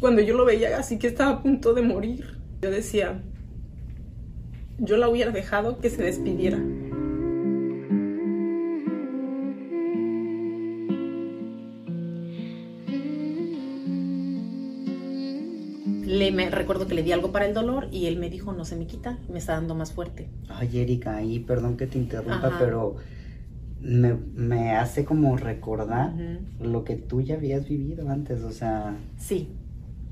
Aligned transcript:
cuando 0.00 0.22
yo 0.22 0.34
lo 0.36 0.44
veía 0.44 0.78
así 0.78 0.98
que 0.98 1.06
estaba 1.06 1.30
a 1.32 1.42
punto 1.42 1.74
de 1.74 1.82
morir, 1.82 2.38
yo 2.62 2.70
decía, 2.70 3.22
yo 4.78 4.96
la 4.96 5.08
hubiera 5.08 5.30
dejado 5.30 5.78
que 5.78 5.90
se 5.90 6.02
despidiera. 6.02 6.58
Le, 16.06 16.30
me, 16.30 16.48
recuerdo 16.50 16.86
que 16.86 16.94
le 16.94 17.02
di 17.02 17.12
algo 17.12 17.32
para 17.32 17.46
el 17.46 17.54
dolor 17.54 17.88
y 17.90 18.06
él 18.06 18.16
me 18.18 18.30
dijo, 18.30 18.52
no 18.52 18.64
se 18.64 18.76
me 18.76 18.86
quita, 18.86 19.18
me 19.28 19.38
está 19.38 19.54
dando 19.54 19.74
más 19.74 19.92
fuerte. 19.92 20.28
Ay, 20.48 20.78
Erika, 20.78 21.16
ahí 21.16 21.40
perdón 21.40 21.76
que 21.76 21.86
te 21.86 21.98
interrumpa, 21.98 22.46
Ajá. 22.46 22.56
pero 22.60 22.96
me, 23.80 24.14
me 24.14 24.76
hace 24.76 25.04
como 25.04 25.36
recordar 25.36 26.12
lo 26.60 26.84
que 26.84 26.94
tú 26.94 27.22
ya 27.22 27.34
habías 27.34 27.68
vivido 27.68 28.08
antes, 28.08 28.42
o 28.42 28.52
sea, 28.52 28.96
Sí, 29.18 29.48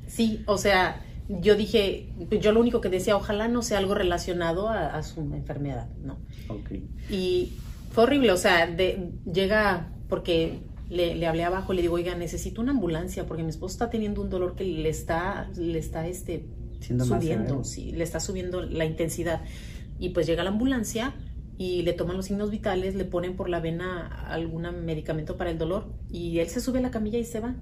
sí, 0.07 0.43
o 0.47 0.59
sea, 0.59 1.05
yo 1.29 1.57
dije, 1.57 2.13
yo 2.41 2.53
lo 2.53 2.61
único 2.61 2.81
que 2.81 2.89
decía, 2.89 3.17
ojalá 3.17 3.49
no 3.49 3.63
sea 3.63 3.79
algo 3.79 3.95
relacionado 3.95 4.69
a, 4.69 4.95
a 4.97 5.03
su 5.03 5.21
enfermedad, 5.21 5.89
¿no? 6.03 6.19
ok. 6.49 6.73
Y 7.11 7.53
fue 7.91 8.05
horrible, 8.05 8.33
o 8.33 8.37
sea, 8.37 8.67
de, 8.67 9.11
llega, 9.33 9.93
porque 10.09 10.61
le, 10.91 11.15
le 11.15 11.27
hablé 11.27 11.45
abajo, 11.45 11.73
le 11.73 11.83
digo, 11.83 11.95
oiga, 11.95 12.15
necesito 12.15 12.61
una 12.61 12.73
ambulancia, 12.73 13.27
porque 13.27 13.43
mi 13.43 13.51
esposo 13.51 13.73
está 13.73 13.91
teniendo 13.91 14.21
un 14.21 14.31
dolor 14.31 14.55
que 14.55 14.65
le 14.65 14.89
está, 14.89 15.49
le 15.57 15.79
está, 15.79 16.07
este, 16.07 16.47
Siendo 16.85 17.07
subiendo, 17.07 17.65
sí, 17.65 17.93
le 17.93 18.05
está 18.05 18.21
subiendo 18.21 18.61
la 18.61 18.85
intensidad. 18.85 19.41
Y 19.99 20.11
pues 20.11 20.27
llega 20.27 20.45
la 20.45 20.51
ambulancia 20.51 21.15
y 21.57 21.83
le 21.83 21.95
toman 21.95 22.17
los 22.17 22.27
signos 22.27 22.51
vitales, 22.51 22.95
le 22.95 23.07
ponen 23.07 23.37
por 23.37 23.49
la 23.49 23.61
vena 23.61 24.07
algún 24.29 24.63
medicamento 24.85 25.37
para 25.37 25.51
el 25.51 25.57
dolor 25.57 25.87
y 26.11 26.41
él 26.41 26.49
se 26.49 26.61
sube 26.61 26.81
a 26.81 26.83
la 26.83 26.91
camilla 26.91 27.19
y 27.19 27.25
se 27.25 27.41
va. 27.41 27.55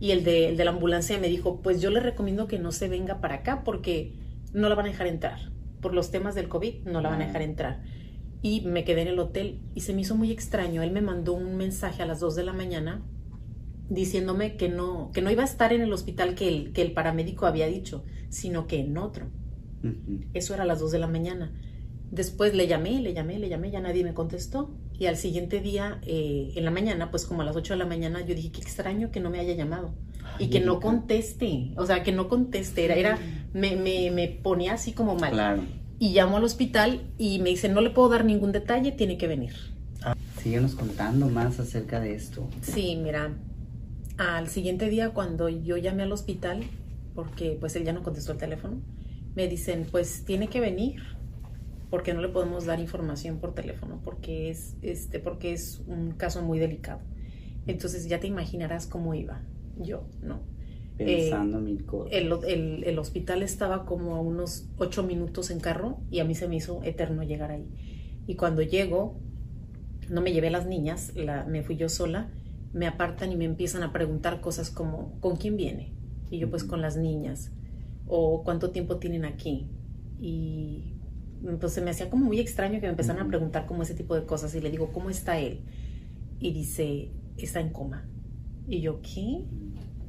Y 0.00 0.12
el 0.12 0.24
de, 0.24 0.48
el 0.48 0.56
de 0.56 0.64
la 0.64 0.70
ambulancia 0.70 1.18
me 1.18 1.28
dijo, 1.28 1.60
pues 1.60 1.80
yo 1.80 1.90
le 1.90 2.00
recomiendo 2.00 2.46
que 2.46 2.58
no 2.58 2.72
se 2.72 2.88
venga 2.88 3.20
para 3.20 3.36
acá 3.36 3.64
porque 3.64 4.14
no 4.52 4.68
la 4.68 4.74
van 4.74 4.86
a 4.86 4.90
dejar 4.90 5.06
entrar. 5.06 5.52
Por 5.80 5.94
los 5.94 6.10
temas 6.10 6.34
del 6.34 6.48
COVID 6.48 6.86
no 6.86 7.00
la 7.00 7.10
van 7.10 7.22
a 7.22 7.26
dejar 7.26 7.42
entrar. 7.42 7.82
Y 8.42 8.60
me 8.62 8.84
quedé 8.84 9.02
en 9.02 9.08
el 9.08 9.18
hotel 9.18 9.60
y 9.74 9.80
se 9.80 9.92
me 9.92 10.02
hizo 10.02 10.14
muy 10.14 10.30
extraño. 10.30 10.82
Él 10.82 10.92
me 10.92 11.00
mandó 11.00 11.32
un 11.32 11.56
mensaje 11.56 12.02
a 12.02 12.06
las 12.06 12.20
2 12.20 12.36
de 12.36 12.44
la 12.44 12.52
mañana 12.52 13.02
diciéndome 13.88 14.56
que 14.56 14.68
no, 14.68 15.10
que 15.12 15.22
no 15.22 15.30
iba 15.30 15.42
a 15.42 15.46
estar 15.46 15.72
en 15.72 15.80
el 15.80 15.92
hospital 15.92 16.34
que 16.34 16.48
el, 16.48 16.72
que 16.72 16.82
el 16.82 16.92
paramédico 16.92 17.46
había 17.46 17.66
dicho, 17.66 18.04
sino 18.28 18.66
que 18.66 18.80
en 18.80 18.96
otro. 18.98 19.26
Eso 20.34 20.54
era 20.54 20.64
a 20.64 20.66
las 20.66 20.80
2 20.80 20.92
de 20.92 20.98
la 20.98 21.06
mañana. 21.06 21.52
Después 22.10 22.54
le 22.54 22.66
llamé, 22.66 23.00
le 23.00 23.12
llamé, 23.12 23.38
le 23.38 23.48
llamé, 23.48 23.70
ya 23.70 23.80
nadie 23.80 24.02
me 24.04 24.14
contestó. 24.14 24.70
Y 24.98 25.06
al 25.06 25.16
siguiente 25.16 25.60
día, 25.60 26.00
eh, 26.06 26.52
en 26.56 26.64
la 26.64 26.70
mañana, 26.70 27.10
pues 27.10 27.26
como 27.26 27.42
a 27.42 27.44
las 27.44 27.54
8 27.54 27.74
de 27.74 27.78
la 27.78 27.86
mañana, 27.86 28.20
yo 28.24 28.34
dije, 28.34 28.50
qué 28.50 28.60
extraño 28.60 29.10
que 29.10 29.20
no 29.20 29.30
me 29.30 29.40
haya 29.40 29.54
llamado. 29.54 29.94
Ay, 30.24 30.46
y 30.46 30.50
que 30.50 30.60
no 30.60 30.80
conteste. 30.80 31.72
O 31.76 31.86
sea, 31.86 32.02
que 32.02 32.12
no 32.12 32.28
conteste. 32.28 32.84
Era, 32.84 32.96
era 32.96 33.18
me, 33.52 33.76
me, 33.76 34.10
me 34.10 34.28
ponía 34.28 34.74
así 34.74 34.92
como 34.92 35.16
mal. 35.16 35.32
Claro. 35.32 35.62
Y 35.98 36.12
llamo 36.12 36.36
al 36.36 36.44
hospital 36.44 37.02
y 37.18 37.40
me 37.40 37.50
dicen, 37.50 37.74
no 37.74 37.80
le 37.80 37.90
puedo 37.90 38.08
dar 38.08 38.24
ningún 38.24 38.52
detalle, 38.52 38.92
tiene 38.92 39.18
que 39.18 39.26
venir. 39.26 39.52
Síguenos 40.42 40.74
contando 40.76 41.28
más 41.28 41.58
acerca 41.58 42.00
de 42.00 42.14
esto. 42.14 42.48
Sí, 42.62 42.96
mira, 43.02 43.34
al 44.16 44.48
siguiente 44.48 44.88
día 44.88 45.10
cuando 45.10 45.48
yo 45.48 45.76
llamé 45.76 46.04
al 46.04 46.12
hospital, 46.12 46.62
porque 47.14 47.56
pues 47.58 47.74
él 47.76 47.84
ya 47.84 47.92
no 47.92 48.02
contestó 48.02 48.32
el 48.32 48.38
teléfono, 48.38 48.80
me 49.34 49.48
dicen, 49.48 49.86
pues 49.90 50.24
tiene 50.24 50.48
que 50.48 50.60
venir, 50.60 51.02
porque 51.90 52.14
no 52.14 52.20
le 52.20 52.28
podemos 52.28 52.66
dar 52.66 52.80
información 52.80 53.38
por 53.40 53.54
teléfono, 53.54 54.00
porque 54.04 54.50
es, 54.50 54.76
este, 54.82 55.20
porque 55.20 55.52
es 55.52 55.80
un 55.86 56.12
caso 56.12 56.42
muy 56.42 56.58
delicado. 56.58 57.00
Entonces 57.66 58.08
ya 58.08 58.20
te 58.20 58.26
imaginarás 58.26 58.86
cómo 58.86 59.14
iba 59.14 59.42
yo, 59.76 60.08
¿no? 60.22 60.40
Pensando 60.96 61.60
mil 61.60 61.84
cosas. 61.86 62.12
El, 62.14 62.32
el- 62.46 62.84
el 62.84 62.98
hospital 62.98 63.42
estaba 63.42 63.84
como 63.86 64.16
a 64.16 64.20
unos 64.20 64.68
ocho 64.78 65.02
minutos 65.02 65.50
en 65.50 65.60
carro 65.60 65.98
y 66.10 66.20
a 66.20 66.24
mí 66.24 66.34
se 66.34 66.48
me 66.48 66.56
hizo 66.56 66.82
eterno 66.84 67.22
llegar 67.22 67.50
ahí. 67.50 67.68
Y 68.26 68.36
cuando 68.36 68.62
llego, 68.62 69.20
no 70.08 70.20
me 70.22 70.32
llevé 70.32 70.50
las 70.50 70.66
niñas, 70.66 71.12
la- 71.14 71.44
me 71.44 71.62
fui 71.62 71.76
yo 71.76 71.88
sola, 71.88 72.30
me 72.72 72.86
apartan 72.86 73.32
y 73.32 73.36
me 73.36 73.44
empiezan 73.44 73.82
a 73.82 73.92
preguntar 73.92 74.40
cosas 74.40 74.70
como, 74.70 75.18
¿con 75.20 75.36
quién 75.36 75.56
viene? 75.56 75.94
Y 76.30 76.38
yo 76.38 76.50
pues 76.50 76.64
con 76.64 76.80
las 76.82 76.96
niñas. 76.96 77.52
O 78.06 78.42
¿cuánto 78.44 78.70
tiempo 78.70 78.98
tienen 78.98 79.24
aquí? 79.24 79.70
Y 80.18 80.97
pues 81.60 81.72
se 81.72 81.80
me 81.80 81.90
hacía 81.90 82.10
como 82.10 82.24
muy 82.26 82.40
extraño 82.40 82.80
que 82.80 82.86
me 82.86 82.90
empezaran 82.90 83.24
a 83.24 83.28
preguntar 83.28 83.66
como 83.66 83.82
ese 83.82 83.94
tipo 83.94 84.14
de 84.14 84.24
cosas. 84.24 84.54
Y 84.54 84.60
le 84.60 84.70
digo, 84.70 84.92
¿cómo 84.92 85.10
está 85.10 85.38
él? 85.38 85.60
Y 86.40 86.52
dice, 86.52 87.10
está 87.36 87.60
en 87.60 87.70
coma. 87.70 88.08
Y 88.66 88.80
yo, 88.80 89.00
¿qué? 89.02 89.44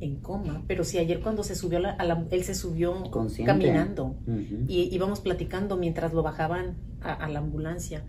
En 0.01 0.15
coma. 0.17 0.63
Pero 0.67 0.83
si 0.83 0.97
ayer 0.97 1.19
cuando 1.21 1.43
se 1.43 1.55
subió, 1.55 1.77
a 1.77 1.81
la- 1.81 1.91
a 1.91 2.05
la- 2.05 2.25
él 2.31 2.43
se 2.43 2.55
subió 2.55 3.03
Consciente. 3.11 3.51
caminando 3.51 4.15
y 4.67 4.93
íbamos 4.95 5.19
platicando 5.21 5.77
mientras 5.77 6.13
lo 6.13 6.23
bajaban 6.23 6.77
a, 7.01 7.13
a 7.13 7.29
la 7.29 7.39
ambulancia 7.39 8.03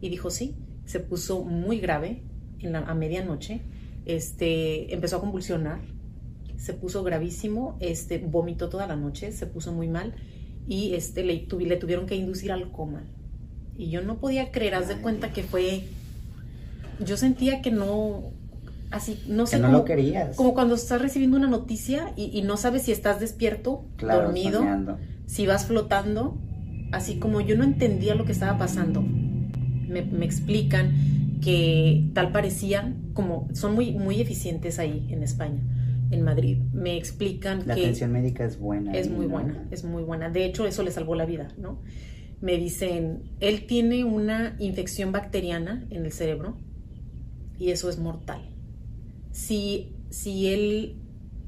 y 0.00 0.08
dijo 0.08 0.30
sí, 0.30 0.56
se 0.84 1.00
puso 1.00 1.44
muy 1.44 1.78
grave 1.80 2.22
en 2.60 2.72
la, 2.72 2.80
a 2.80 2.94
medianoche, 2.94 3.62
este, 4.06 4.92
empezó 4.94 5.16
a 5.16 5.20
convulsionar, 5.20 5.80
se 6.56 6.72
puso 6.74 7.02
gravísimo, 7.02 7.76
este, 7.80 8.18
vomitó 8.18 8.68
toda 8.68 8.86
la 8.86 8.96
noche, 8.96 9.32
se 9.32 9.46
puso 9.46 9.72
muy 9.72 9.88
mal 9.88 10.14
y 10.68 10.94
este, 10.94 11.24
le, 11.24 11.46
tuvi- 11.48 11.66
le 11.66 11.76
tuvieron 11.76 12.06
que 12.06 12.16
inducir 12.16 12.52
al 12.52 12.70
coma. 12.70 13.02
Y 13.76 13.90
yo 13.90 14.02
no 14.02 14.16
podía 14.18 14.50
creer, 14.52 14.74
haz 14.76 14.88
de 14.88 14.96
cuenta 14.96 15.32
que 15.32 15.42
fue, 15.42 15.84
yo 17.04 17.16
sentía 17.16 17.60
que 17.60 17.70
no, 17.70 18.30
así, 18.90 19.18
no 19.28 19.46
sé 19.46 19.56
que 19.56 19.62
no 19.62 19.68
cómo- 19.68 19.78
lo 19.78 19.84
querías. 19.84 20.36
como 20.36 20.54
cuando 20.54 20.74
estás 20.76 21.00
recibiendo 21.02 21.36
una 21.36 21.48
noticia 21.48 22.12
y, 22.16 22.30
y 22.36 22.42
no 22.42 22.56
sabes 22.56 22.82
si 22.82 22.92
estás 22.92 23.20
despierto, 23.20 23.84
claro, 23.96 24.24
dormido, 24.24 24.60
soñando. 24.60 24.98
si 25.26 25.46
vas 25.46 25.66
flotando, 25.66 26.38
así 26.92 27.16
como 27.16 27.40
yo 27.40 27.56
no 27.56 27.64
entendía 27.64 28.14
lo 28.14 28.24
que 28.24 28.32
estaba 28.32 28.56
pasando. 28.58 29.02
Me, 29.02 30.02
me 30.02 30.24
explican 30.24 30.92
que 31.42 32.08
tal 32.14 32.32
parecía, 32.32 32.94
como 33.12 33.48
son 33.52 33.74
muy, 33.74 33.92
muy 33.92 34.20
eficientes 34.20 34.78
ahí 34.78 35.06
en 35.10 35.22
España, 35.22 35.60
en 36.10 36.22
Madrid. 36.22 36.58
Me 36.72 36.96
explican 36.96 37.62
La 37.66 37.74
que 37.74 37.82
atención 37.82 38.12
médica 38.12 38.44
es 38.44 38.58
buena. 38.58 38.92
es 38.94 39.10
muy 39.10 39.26
¿no? 39.26 39.32
buena, 39.32 39.66
es 39.70 39.84
muy 39.84 40.02
buena. 40.02 40.30
De 40.30 40.44
hecho, 40.44 40.66
eso 40.66 40.82
le 40.82 40.90
salvó 40.90 41.14
la 41.14 41.26
vida, 41.26 41.48
¿no? 41.58 41.80
Me 42.40 42.56
dicen, 42.58 43.22
él 43.40 43.66
tiene 43.66 44.04
una 44.04 44.56
infección 44.58 45.12
bacteriana 45.12 45.86
en 45.90 46.04
el 46.04 46.12
cerebro 46.12 46.56
y 47.58 47.70
eso 47.70 47.88
es 47.88 47.98
mortal. 47.98 48.50
Si, 49.32 49.92
si 50.10 50.48
él 50.48 50.96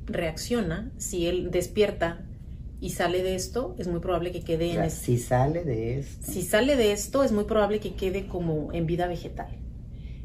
reacciona, 0.07 0.93
si 0.97 1.27
él 1.27 1.51
despierta 1.51 2.25
y 2.81 2.91
sale 2.91 3.23
de 3.23 3.35
esto, 3.35 3.75
es 3.79 3.89
muy 3.89 4.01
probable 4.01 4.33
que 4.33 4.41
quede 4.43 4.67
O 4.67 4.69
en 4.69 4.75
sea, 4.75 4.87
es- 4.87 4.93
si 4.95 5.19
sale 5.19 5.65
de 5.65 5.99
esto. 5.99 6.31
si 6.33 6.43
sale 6.43 6.77
de 6.77 6.93
esto, 6.93 7.23
es 7.25 7.33
muy 7.33 7.45
probable 7.45 7.81
que 7.81 7.95
quede 7.95 8.27
como 8.27 8.73
en 8.73 8.87
vida 8.87 9.07
vegetal. 9.07 9.49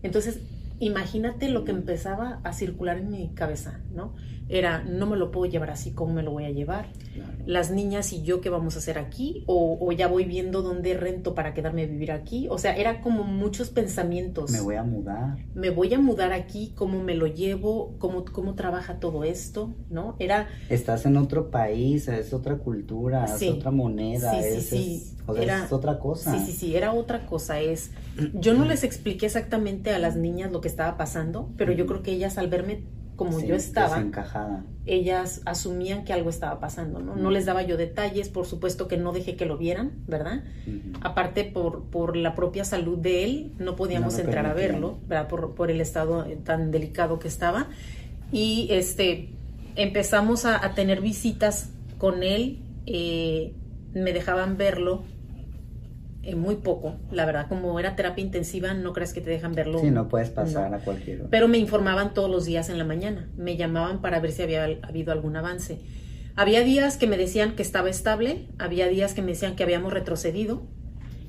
Entonces, 0.03 0.39
imagínate 0.81 1.47
lo 1.47 1.63
que 1.63 1.71
empezaba 1.71 2.41
a 2.43 2.53
circular 2.53 2.97
en 2.97 3.11
mi 3.11 3.33
cabeza, 3.33 3.79
¿no? 3.93 4.13
Era, 4.51 4.83
no 4.83 5.05
me 5.05 5.15
lo 5.17 5.31
puedo 5.31 5.49
llevar 5.49 5.69
así, 5.71 5.91
¿cómo 5.93 6.13
me 6.13 6.23
lo 6.23 6.31
voy 6.31 6.43
a 6.45 6.51
llevar? 6.51 6.89
Claro. 7.13 7.31
Las 7.45 7.71
niñas 7.71 8.11
y 8.13 8.21
yo, 8.23 8.41
¿qué 8.41 8.49
vamos 8.49 8.75
a 8.75 8.79
hacer 8.79 8.97
aquí? 8.99 9.43
O, 9.47 9.77
o 9.79 9.91
ya 9.93 10.07
voy 10.07 10.25
viendo 10.25 10.61
dónde 10.61 10.93
rento 10.93 11.33
para 11.33 11.53
quedarme 11.53 11.83
a 11.83 11.87
vivir 11.87 12.11
aquí. 12.11 12.47
O 12.49 12.57
sea, 12.57 12.75
era 12.75 13.01
como 13.01 13.23
muchos 13.23 13.69
pensamientos. 13.69 14.51
Me 14.51 14.59
voy 14.61 14.75
a 14.75 14.83
mudar. 14.83 15.37
Me 15.55 15.69
voy 15.69 15.93
a 15.93 15.99
mudar 15.99 16.33
aquí, 16.33 16.73
¿cómo 16.75 17.01
me 17.01 17.15
lo 17.15 17.27
llevo? 17.27 17.95
¿Cómo, 17.97 18.25
cómo 18.25 18.55
trabaja 18.55 18.99
todo 18.99 19.23
esto? 19.23 19.73
¿No? 19.89 20.15
Era, 20.19 20.47
Estás 20.69 21.05
en 21.05 21.17
otro 21.17 21.49
país, 21.49 22.07
es 22.07 22.33
otra 22.33 22.57
cultura, 22.57 23.27
Sí. 23.27 23.47
es 23.47 23.53
otra 23.55 23.71
moneda, 23.71 24.31
Sí, 24.33 24.41
sí, 24.41 24.57
es, 24.57 24.65
sí. 24.69 24.95
es- 25.03 25.15
o 25.27 25.33
sea, 25.33 25.43
Era- 25.43 25.65
es 25.65 25.71
otra 25.71 25.97
cosa. 25.99 26.37
Sí, 26.37 26.45
sí, 26.45 26.51
sí, 26.51 26.75
era 26.75 26.93
otra 26.93 27.25
cosa. 27.25 27.59
Es, 27.61 27.91
yo 28.33 28.53
no 28.53 28.65
les 28.65 28.83
expliqué 28.83 29.27
exactamente 29.27 29.91
a 29.91 29.99
las 29.99 30.15
niñas 30.17 30.51
lo 30.51 30.59
que 30.61 30.67
estaba 30.67 30.97
pasando, 30.97 31.49
pero 31.57 31.71
yo 31.71 31.85
creo 31.85 32.01
que 32.03 32.11
ellas 32.11 32.37
al 32.37 32.47
verme 32.49 32.83
como 33.25 33.39
Sí, 33.39 33.45
yo 33.45 33.55
estaba, 33.55 34.03
ellas 34.87 35.43
asumían 35.45 36.05
que 36.05 36.11
algo 36.11 36.31
estaba 36.31 36.59
pasando, 36.59 37.01
¿no? 37.01 37.15
No 37.15 37.29
les 37.29 37.45
daba 37.45 37.61
yo 37.61 37.77
detalles, 37.77 38.29
por 38.29 38.47
supuesto 38.47 38.87
que 38.87 38.97
no 38.97 39.11
dejé 39.13 39.35
que 39.35 39.45
lo 39.45 39.59
vieran, 39.59 39.91
¿verdad? 40.07 40.43
Aparte 41.01 41.43
por, 41.43 41.83
por 41.83 42.17
la 42.17 42.33
propia 42.33 42.65
salud 42.65 42.97
de 42.97 43.23
él, 43.23 43.51
no 43.59 43.75
podíamos 43.75 44.15
No 44.15 44.21
entrar 44.21 44.47
a 44.47 44.53
verlo, 44.53 44.97
¿verdad? 45.07 45.27
Por, 45.27 45.53
por 45.53 45.69
el 45.69 45.81
estado 45.81 46.25
eh, 46.25 46.35
tan 46.43 46.71
delicado 46.71 47.19
que 47.19 47.27
estaba. 47.27 47.67
Y 48.31 48.69
este 48.71 49.29
empezamos 49.75 50.45
a, 50.45 50.65
a 50.65 50.73
tener 50.73 50.99
visitas 50.99 51.69
con 51.99 52.23
él, 52.23 52.57
eh, 52.87 53.53
me 53.93 54.13
dejaban 54.13 54.57
verlo 54.57 55.03
eh, 56.23 56.35
muy 56.35 56.55
poco, 56.57 56.95
la 57.11 57.25
verdad, 57.25 57.47
como 57.49 57.79
era 57.79 57.95
terapia 57.95 58.23
intensiva, 58.23 58.73
no 58.73 58.93
crees 58.93 59.13
que 59.13 59.21
te 59.21 59.29
dejan 59.29 59.53
verlo. 59.53 59.79
Sí, 59.79 59.89
no 59.91 60.07
puedes 60.07 60.29
pasar 60.29 60.69
No. 60.71 60.77
a 60.77 60.79
cualquier 60.79 61.21
hora. 61.21 61.29
Pero 61.31 61.47
me 61.47 61.57
informaban 61.57 62.13
todos 62.13 62.29
los 62.29 62.45
días 62.45 62.69
en 62.69 62.77
la 62.77 62.83
mañana, 62.85 63.29
me 63.37 63.57
llamaban 63.57 64.01
para 64.01 64.19
ver 64.19 64.31
si 64.31 64.41
había 64.43 64.65
habido 64.83 65.11
algún 65.11 65.35
avance. 65.35 65.79
Había 66.35 66.63
días 66.63 66.97
que 66.97 67.07
me 67.07 67.17
decían 67.17 67.55
que 67.55 67.61
estaba 67.61 67.89
estable, 67.89 68.47
había 68.59 68.87
días 68.87 69.13
que 69.13 69.21
me 69.21 69.29
decían 69.31 69.55
que 69.55 69.63
habíamos 69.63 69.91
retrocedido. 69.93 70.63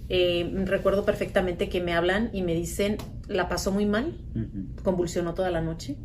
Eh, 0.08 0.50
recuerdo 0.66 1.04
perfectamente 1.04 1.68
que 1.68 1.80
me 1.80 1.94
hablan 1.94 2.28
y 2.32 2.42
me 2.42 2.54
dicen, 2.54 2.98
la 3.28 3.48
pasó 3.48 3.72
muy 3.72 3.86
mal, 3.86 4.18
Ujú. 4.34 4.82
convulsionó 4.82 5.34
toda 5.34 5.50
la 5.50 5.60
noche 5.62 5.96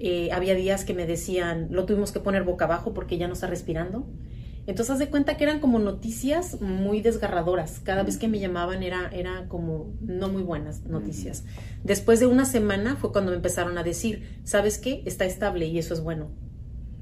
Eh, 0.00 0.30
había 0.30 0.54
días 0.54 0.84
que 0.84 0.94
me 0.94 1.06
decían, 1.06 1.66
lo 1.72 1.84
tuvimos 1.84 2.12
que 2.12 2.20
poner 2.20 2.44
boca 2.44 2.66
abajo 2.66 2.94
porque 2.94 3.18
ya 3.18 3.26
no 3.26 3.32
está 3.32 3.48
respirando. 3.48 4.06
Entonces, 4.68 4.92
haz 4.92 4.98
de 4.98 5.08
cuenta 5.08 5.38
que 5.38 5.44
eran 5.44 5.60
como 5.60 5.78
noticias 5.78 6.60
muy 6.60 7.00
desgarradoras. 7.00 7.80
Cada 7.80 8.02
vez 8.02 8.18
que 8.18 8.28
me 8.28 8.38
llamaban 8.38 8.82
era, 8.82 9.08
era 9.14 9.48
como 9.48 9.94
no 10.02 10.28
muy 10.28 10.42
buenas 10.42 10.84
noticias. 10.84 11.44
Después 11.84 12.20
de 12.20 12.26
una 12.26 12.44
semana 12.44 12.94
fue 12.96 13.10
cuando 13.10 13.30
me 13.30 13.38
empezaron 13.38 13.78
a 13.78 13.82
decir, 13.82 14.42
¿sabes 14.44 14.76
qué? 14.76 15.02
Está 15.06 15.24
estable 15.24 15.64
y 15.64 15.78
eso 15.78 15.94
es 15.94 16.02
bueno. 16.02 16.28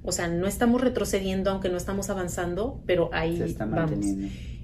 O 0.04 0.12
sea, 0.12 0.28
no 0.28 0.46
estamos 0.46 0.80
retrocediendo, 0.80 1.50
aunque 1.50 1.68
no 1.68 1.76
estamos 1.76 2.08
avanzando, 2.08 2.84
pero 2.86 3.10
ahí 3.12 3.56
vamos. 3.58 4.06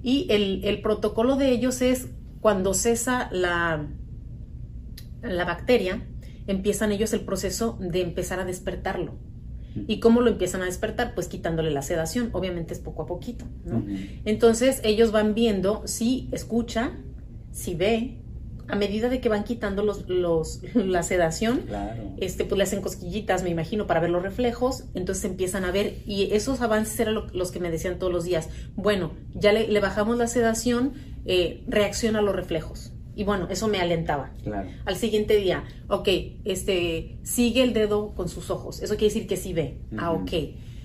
Y 0.04 0.28
el, 0.30 0.64
el, 0.64 0.80
protocolo 0.80 1.34
de 1.34 1.50
ellos 1.50 1.82
es 1.82 2.06
cuando 2.40 2.72
cesa 2.72 3.28
la, 3.32 3.84
la 5.22 5.44
bacteria, 5.44 6.06
empiezan 6.46 6.92
ellos 6.92 7.12
el 7.14 7.22
proceso 7.22 7.76
de 7.80 8.02
empezar 8.02 8.38
a 8.38 8.44
despertarlo. 8.44 9.18
¿Y 9.86 10.00
cómo 10.00 10.20
lo 10.20 10.30
empiezan 10.30 10.62
a 10.62 10.66
despertar? 10.66 11.14
Pues 11.14 11.28
quitándole 11.28 11.70
la 11.70 11.82
sedación, 11.82 12.30
obviamente 12.32 12.74
es 12.74 12.80
poco 12.80 13.02
a 13.02 13.06
poquito, 13.06 13.44
¿no? 13.64 13.84
Entonces 14.24 14.80
ellos 14.84 15.12
van 15.12 15.34
viendo 15.34 15.82
si 15.86 16.28
escucha, 16.32 16.92
si 17.52 17.74
ve, 17.74 18.22
a 18.68 18.76
medida 18.76 19.08
de 19.08 19.20
que 19.20 19.28
van 19.28 19.44
quitando 19.44 19.82
los, 19.82 20.08
los, 20.08 20.60
la 20.74 21.02
sedación, 21.02 21.62
este, 22.18 22.44
pues 22.44 22.56
le 22.56 22.64
hacen 22.64 22.80
cosquillitas, 22.80 23.42
me 23.42 23.50
imagino, 23.50 23.86
para 23.86 24.00
ver 24.00 24.10
los 24.10 24.22
reflejos, 24.22 24.84
entonces 24.94 25.24
empiezan 25.24 25.64
a 25.64 25.70
ver, 25.70 25.96
y 26.06 26.32
esos 26.32 26.60
avances 26.60 26.98
eran 27.00 27.14
los 27.32 27.50
que 27.52 27.60
me 27.60 27.70
decían 27.70 27.98
todos 27.98 28.12
los 28.12 28.24
días, 28.24 28.48
bueno, 28.74 29.12
ya 29.34 29.52
le, 29.52 29.80
bajamos 29.80 30.16
la 30.16 30.26
sedación, 30.26 30.94
eh, 31.26 31.64
reacciona 31.68 32.20
a 32.20 32.22
los 32.22 32.34
reflejos, 32.34 32.92
y 33.14 33.24
bueno, 33.24 33.48
eso 33.50 33.68
me 33.68 33.78
alentaba. 33.78 34.32
Al 34.84 34.96
siguiente 34.96 35.36
día, 35.36 35.64
ok, 35.88 36.08
este, 36.44 37.18
sigue 37.22 37.62
el 37.62 37.72
dedo 37.72 38.14
con 38.14 38.28
sus 38.28 38.50
ojos. 38.50 38.82
Eso 38.82 38.94
quiere 38.96 39.12
decir 39.12 39.26
que 39.26 39.36
sí 39.36 39.52
ve. 39.52 39.78
Ah, 39.98 40.12
ok. 40.12 40.30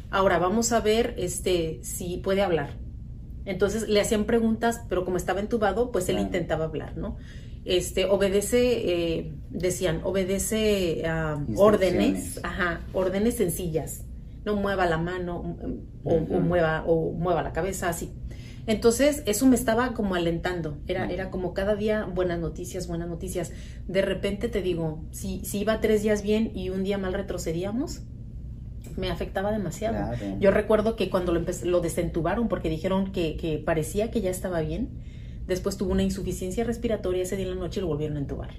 Ahora 0.10 0.38
vamos 0.38 0.72
a 0.72 0.82
ver 0.82 1.16
este, 1.18 1.80
si 1.84 2.18
puede 2.18 2.42
hablar. 2.42 2.78
Entonces 3.46 3.88
le 3.88 4.02
hacían 4.02 4.26
preguntas, 4.26 4.82
pero 4.90 5.06
como 5.06 5.16
estaba 5.16 5.40
entubado, 5.40 5.92
pues 5.92 6.10
él 6.10 6.20
intentaba 6.20 6.66
hablar, 6.66 6.98
¿no? 6.98 7.18
Este, 7.64 8.06
obedece, 8.06 9.18
eh, 9.18 9.34
decían, 9.50 10.02
obedece 10.04 11.06
a 11.06 11.42
órdenes, 11.56 12.40
ajá, 12.44 12.82
órdenes 12.94 13.36
sencillas. 13.36 14.04
No 14.44 14.56
mueva 14.56 14.86
la 14.86 14.98
mano 14.98 15.58
o, 16.04 16.20
mueva, 16.20 16.84
o 16.88 17.12
mueva 17.12 17.42
la 17.42 17.54
cabeza, 17.54 17.90
así. 17.90 18.14
Entonces, 18.68 19.24
eso 19.26 19.48
me 19.48 19.56
estaba 19.56 19.94
como 19.94 20.16
alentando. 20.16 20.78
Era, 20.88 21.10
era 21.10 21.32
como 21.32 21.54
cada 21.54 21.76
día 21.76 22.04
buenas 22.04 22.40
noticias, 22.40 22.88
buenas 22.88 23.08
noticias. 23.08 23.54
De 23.88 24.02
repente 24.02 24.50
te 24.50 24.62
digo, 24.62 25.06
si, 25.12 25.44
si 25.46 25.60
iba 25.60 25.80
tres 25.80 26.04
días 26.04 26.22
bien 26.22 26.52
y 26.54 26.70
un 26.70 26.84
día 26.84 26.98
mal 26.98 27.14
retrocedíamos, 27.14 28.02
me 28.98 29.10
afectaba 29.10 29.52
demasiado. 29.52 30.14
Yo 30.40 30.52
recuerdo 30.52 30.98
que 30.98 31.10
cuando 31.10 31.34
lo, 31.34 31.46
lo 31.64 31.82
desentubaron, 31.82 32.50
porque 32.50 32.70
dijeron 32.70 33.14
que, 33.14 33.38
que, 33.38 33.58
parecía 33.58 34.12
que 34.12 34.20
ya 34.20 34.30
estaba 34.32 34.60
bien, 34.60 34.90
después 35.48 35.78
tuvo 35.78 35.94
una 35.94 36.04
insuficiencia 36.04 36.66
respiratoria 36.66 37.24
ese 37.24 37.38
día 37.38 37.46
en 37.46 37.56
la 37.56 37.62
noche 37.62 37.80
y 37.80 37.82
lo 37.82 37.88
volvieron 37.88 38.18
a 38.18 38.20
entubar. 38.20 38.50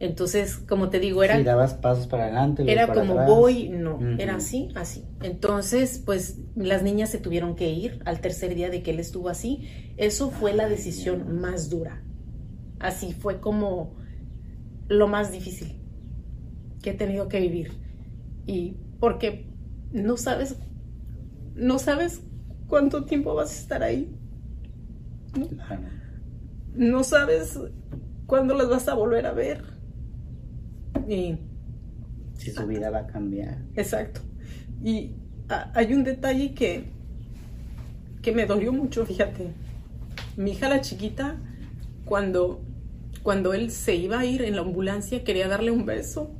Entonces, 0.00 0.56
como 0.56 0.88
te 0.88 0.98
digo, 0.98 1.22
era... 1.22 1.36
Si 1.36 1.44
dabas 1.44 1.74
pasos 1.74 2.06
para 2.06 2.24
adelante. 2.24 2.64
Era 2.66 2.90
como 2.90 3.26
voy, 3.26 3.68
no, 3.68 4.00
era 4.18 4.36
así, 4.36 4.70
así. 4.74 5.04
Entonces, 5.22 6.02
pues 6.04 6.38
las 6.56 6.82
niñas 6.82 7.10
se 7.10 7.18
tuvieron 7.18 7.54
que 7.54 7.68
ir 7.70 8.00
al 8.06 8.22
tercer 8.22 8.54
día 8.54 8.70
de 8.70 8.82
que 8.82 8.92
él 8.92 8.98
estuvo 8.98 9.28
así. 9.28 9.68
Eso 9.98 10.30
fue 10.30 10.54
la 10.54 10.70
decisión 10.70 11.38
más 11.38 11.68
dura. 11.68 12.02
Así 12.78 13.12
fue 13.12 13.40
como 13.40 13.94
lo 14.88 15.06
más 15.06 15.32
difícil 15.32 15.78
que 16.82 16.90
he 16.90 16.94
tenido 16.94 17.28
que 17.28 17.40
vivir. 17.40 17.72
Y 18.46 18.78
porque 19.00 19.50
no 19.92 20.16
sabes, 20.16 20.56
no 21.54 21.78
sabes 21.78 22.22
cuánto 22.68 23.04
tiempo 23.04 23.34
vas 23.34 23.50
a 23.50 23.60
estar 23.60 23.82
ahí. 23.82 24.16
No, 25.38 25.46
no 26.72 27.04
sabes 27.04 27.60
cuándo 28.24 28.54
las 28.54 28.70
vas 28.70 28.88
a 28.88 28.94
volver 28.94 29.26
a 29.26 29.32
ver 29.32 29.79
y, 31.08 31.36
si 32.34 32.50
su 32.50 32.66
vida 32.66 32.90
va 32.90 33.00
a 33.00 33.06
cambiar. 33.06 33.58
Exacto. 33.74 34.20
Y 34.82 35.12
hay 35.74 35.92
un 35.92 36.04
detalle 36.04 36.54
que, 36.54 36.84
que 38.22 38.32
me 38.32 38.46
dolió 38.46 38.72
mucho, 38.72 39.04
fíjate. 39.04 39.52
Mi 40.36 40.52
hija 40.52 40.68
la 40.68 40.80
chiquita, 40.80 41.36
cuando, 42.04 42.62
cuando 43.22 43.52
él 43.52 43.70
se 43.70 43.94
iba 43.94 44.20
a 44.20 44.24
ir 44.24 44.42
en 44.42 44.56
la 44.56 44.62
ambulancia, 44.62 45.22
quería 45.24 45.48
darle 45.48 45.70
un 45.70 45.84
beso. 45.84 46.30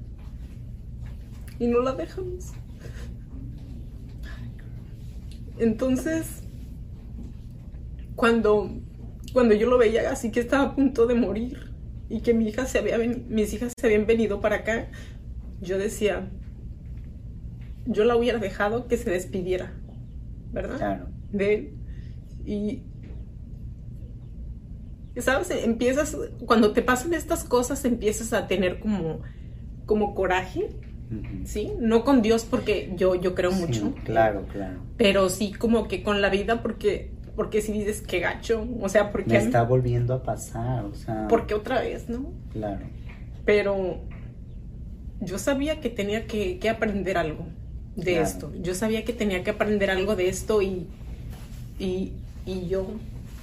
Y 1.58 1.66
no 1.66 1.80
la 1.80 1.92
dejamos. 1.92 2.52
Entonces, 5.58 6.42
cuando, 8.16 8.70
cuando 9.34 9.54
yo 9.54 9.68
lo 9.68 9.76
veía 9.76 10.10
así 10.10 10.30
que 10.30 10.40
estaba 10.40 10.64
a 10.64 10.74
punto 10.74 11.06
de 11.06 11.14
morir, 11.14 11.69
y 12.10 12.20
que 12.20 12.34
mi 12.34 12.48
hija 12.48 12.66
se 12.66 12.80
había 12.80 12.98
mis 12.98 13.54
hijas 13.54 13.72
se 13.80 13.86
habían 13.86 14.04
venido 14.04 14.40
para 14.40 14.56
acá, 14.56 14.88
yo 15.60 15.78
decía, 15.78 16.28
yo 17.86 18.04
la 18.04 18.16
hubiera 18.16 18.38
dejado 18.38 18.88
que 18.88 18.96
se 18.96 19.10
despidiera, 19.10 19.72
¿verdad? 20.52 20.76
Claro. 20.76 21.08
De 21.30 21.54
él. 21.54 21.72
Y, 22.44 22.82
¿sabes? 25.20 25.50
Empiezas, 25.50 26.16
cuando 26.46 26.72
te 26.72 26.82
pasan 26.82 27.14
estas 27.14 27.44
cosas, 27.44 27.84
empiezas 27.84 28.32
a 28.32 28.48
tener 28.48 28.80
como, 28.80 29.20
como 29.86 30.16
coraje, 30.16 30.70
¿sí? 31.44 31.72
No 31.78 32.04
con 32.04 32.22
Dios 32.22 32.44
porque 32.44 32.92
yo, 32.96 33.14
yo 33.14 33.36
creo 33.36 33.52
mucho. 33.52 33.94
Claro, 34.04 34.46
claro. 34.52 34.80
Pero 34.96 35.28
sí 35.28 35.52
como 35.52 35.86
que 35.86 36.02
con 36.02 36.20
la 36.20 36.28
vida 36.28 36.60
porque 36.60 37.12
porque 37.36 37.62
si 37.62 37.72
dices 37.72 38.02
que 38.02 38.20
gacho, 38.20 38.66
o 38.80 38.88
sea, 38.88 39.10
porque... 39.10 39.30
Me 39.30 39.38
está 39.38 39.62
volviendo 39.62 40.14
a 40.14 40.22
pasar, 40.22 40.84
o 40.84 40.94
sea... 40.94 41.26
Porque 41.28 41.54
otra 41.54 41.80
vez, 41.80 42.08
¿no? 42.08 42.32
Claro. 42.52 42.86
Pero 43.44 44.00
yo 45.20 45.38
sabía 45.38 45.80
que 45.80 45.90
tenía 45.90 46.26
que, 46.26 46.58
aprender 46.68 47.18
algo 47.18 47.46
de 47.96 48.20
esto. 48.20 48.52
Yo 48.62 48.74
sabía 48.74 49.04
que 49.04 49.12
tenía 49.12 49.44
que 49.44 49.50
aprender 49.50 49.90
algo 49.90 50.16
de 50.16 50.28
esto 50.28 50.62
y, 50.62 50.86
y, 51.78 52.12
yo, 52.68 52.86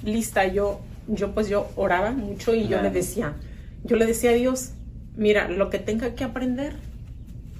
lista, 0.04 0.48
yo, 0.48 0.82
yo 1.08 1.34
pues 1.34 1.48
yo 1.48 1.70
oraba 1.76 2.12
mucho 2.12 2.56
y 2.56 2.68
yo 2.68 2.82
le 2.82 2.90
decía, 2.90 3.36
yo 3.84 3.96
le 3.96 4.06
decía 4.06 4.32
a 4.32 4.34
Dios, 4.34 4.72
mira, 5.16 5.48
lo 5.48 5.70
que 5.70 5.80
tenga 5.80 6.16
que 6.16 6.24
aprender, 6.24 6.76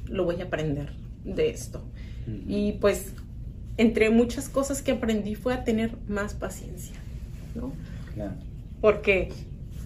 lo 0.08 0.26
voy 0.26 0.42
a 0.42 0.46
aprender 0.46 0.94
de 1.24 1.50
esto. 1.50 1.84
Y 2.48 2.74
pues 2.74 3.14
entre 3.78 4.10
muchas 4.10 4.50
cosas 4.50 4.82
que 4.82 4.92
aprendí 4.92 5.36
fue 5.36 5.54
a 5.54 5.64
tener 5.64 5.98
más 6.08 6.34
paciencia, 6.34 6.96
¿no? 7.56 7.72
Claro. 8.14 8.34
Porque 8.82 9.30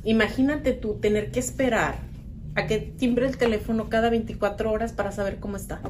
imagínate 0.04 0.74
tú 0.74 0.96
tener 0.96 1.32
que 1.32 1.40
esperar 1.40 2.00
a 2.56 2.68
que 2.68 2.80
timbre 2.80 3.28
el 3.28 3.38
teléfono 3.38 3.90
cada 3.90 4.10
24 4.10 4.72
horas 4.72 4.94
para 4.94 5.12
saber 5.12 5.40
cómo 5.40 5.58
está. 5.58 5.82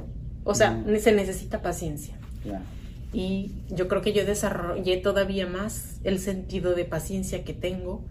O 0.43 0.55
sea, 0.55 0.83
se 0.99 1.11
necesita 1.11 1.61
paciencia. 1.61 2.15
Claro. 2.43 2.63
Y 3.13 3.51
yo 3.69 3.87
creo 3.87 4.01
que 4.01 4.13
yo 4.13 4.25
desarrollé 4.25 4.97
todavía 4.97 5.45
más 5.45 5.99
el 6.03 6.19
sentido 6.19 6.75
de 6.75 6.85
paciencia 6.85 7.43
que 7.43 7.53
tengo 7.53 8.03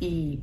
y 0.00 0.40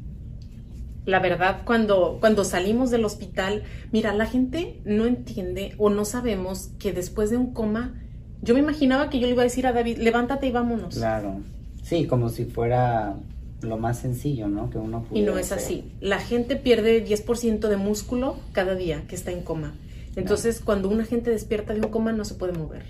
la 1.05 1.19
verdad, 1.19 1.61
cuando, 1.65 2.17
cuando 2.19 2.45
salimos 2.45 2.89
del 2.89 3.03
hospital, 3.03 3.63
mira, 3.91 4.13
la 4.13 4.25
gente 4.25 4.79
no 4.85 5.05
entiende 5.05 5.73
o 5.77 5.89
no 5.89 6.05
sabemos 6.05 6.69
que 6.79 6.93
después 6.93 7.29
de 7.29 7.37
un 7.37 7.53
coma 7.53 8.02
yo 8.43 8.53
me 8.53 8.59
imaginaba 8.59 9.09
que 9.09 9.19
yo 9.19 9.27
le 9.27 9.33
iba 9.33 9.41
a 9.41 9.45
decir 9.45 9.65
a 9.65 9.71
David, 9.71 9.99
levántate 9.99 10.47
y 10.47 10.51
vámonos. 10.51 10.95
Claro. 10.95 11.39
Sí, 11.81 12.07
como 12.07 12.27
si 12.29 12.43
fuera 12.43 13.15
lo 13.61 13.77
más 13.77 13.99
sencillo, 13.99 14.49
¿no? 14.49 14.69
Que 14.69 14.77
uno 14.77 15.05
Y 15.11 15.21
no 15.21 15.37
es 15.37 15.53
así. 15.53 15.93
La 16.01 16.19
gente 16.19 16.57
pierde 16.57 17.05
10% 17.05 17.69
de 17.69 17.77
músculo 17.77 18.35
cada 18.51 18.75
día 18.75 19.05
que 19.07 19.15
está 19.15 19.31
en 19.31 19.43
coma. 19.43 19.75
Entonces, 20.17 20.59
cuando 20.59 20.89
una 20.89 21.05
gente 21.05 21.31
despierta 21.31 21.73
de 21.73 21.79
un 21.79 21.87
coma, 21.87 22.11
no 22.11 22.25
se 22.25 22.35
puede 22.35 22.51
mover. 22.51 22.83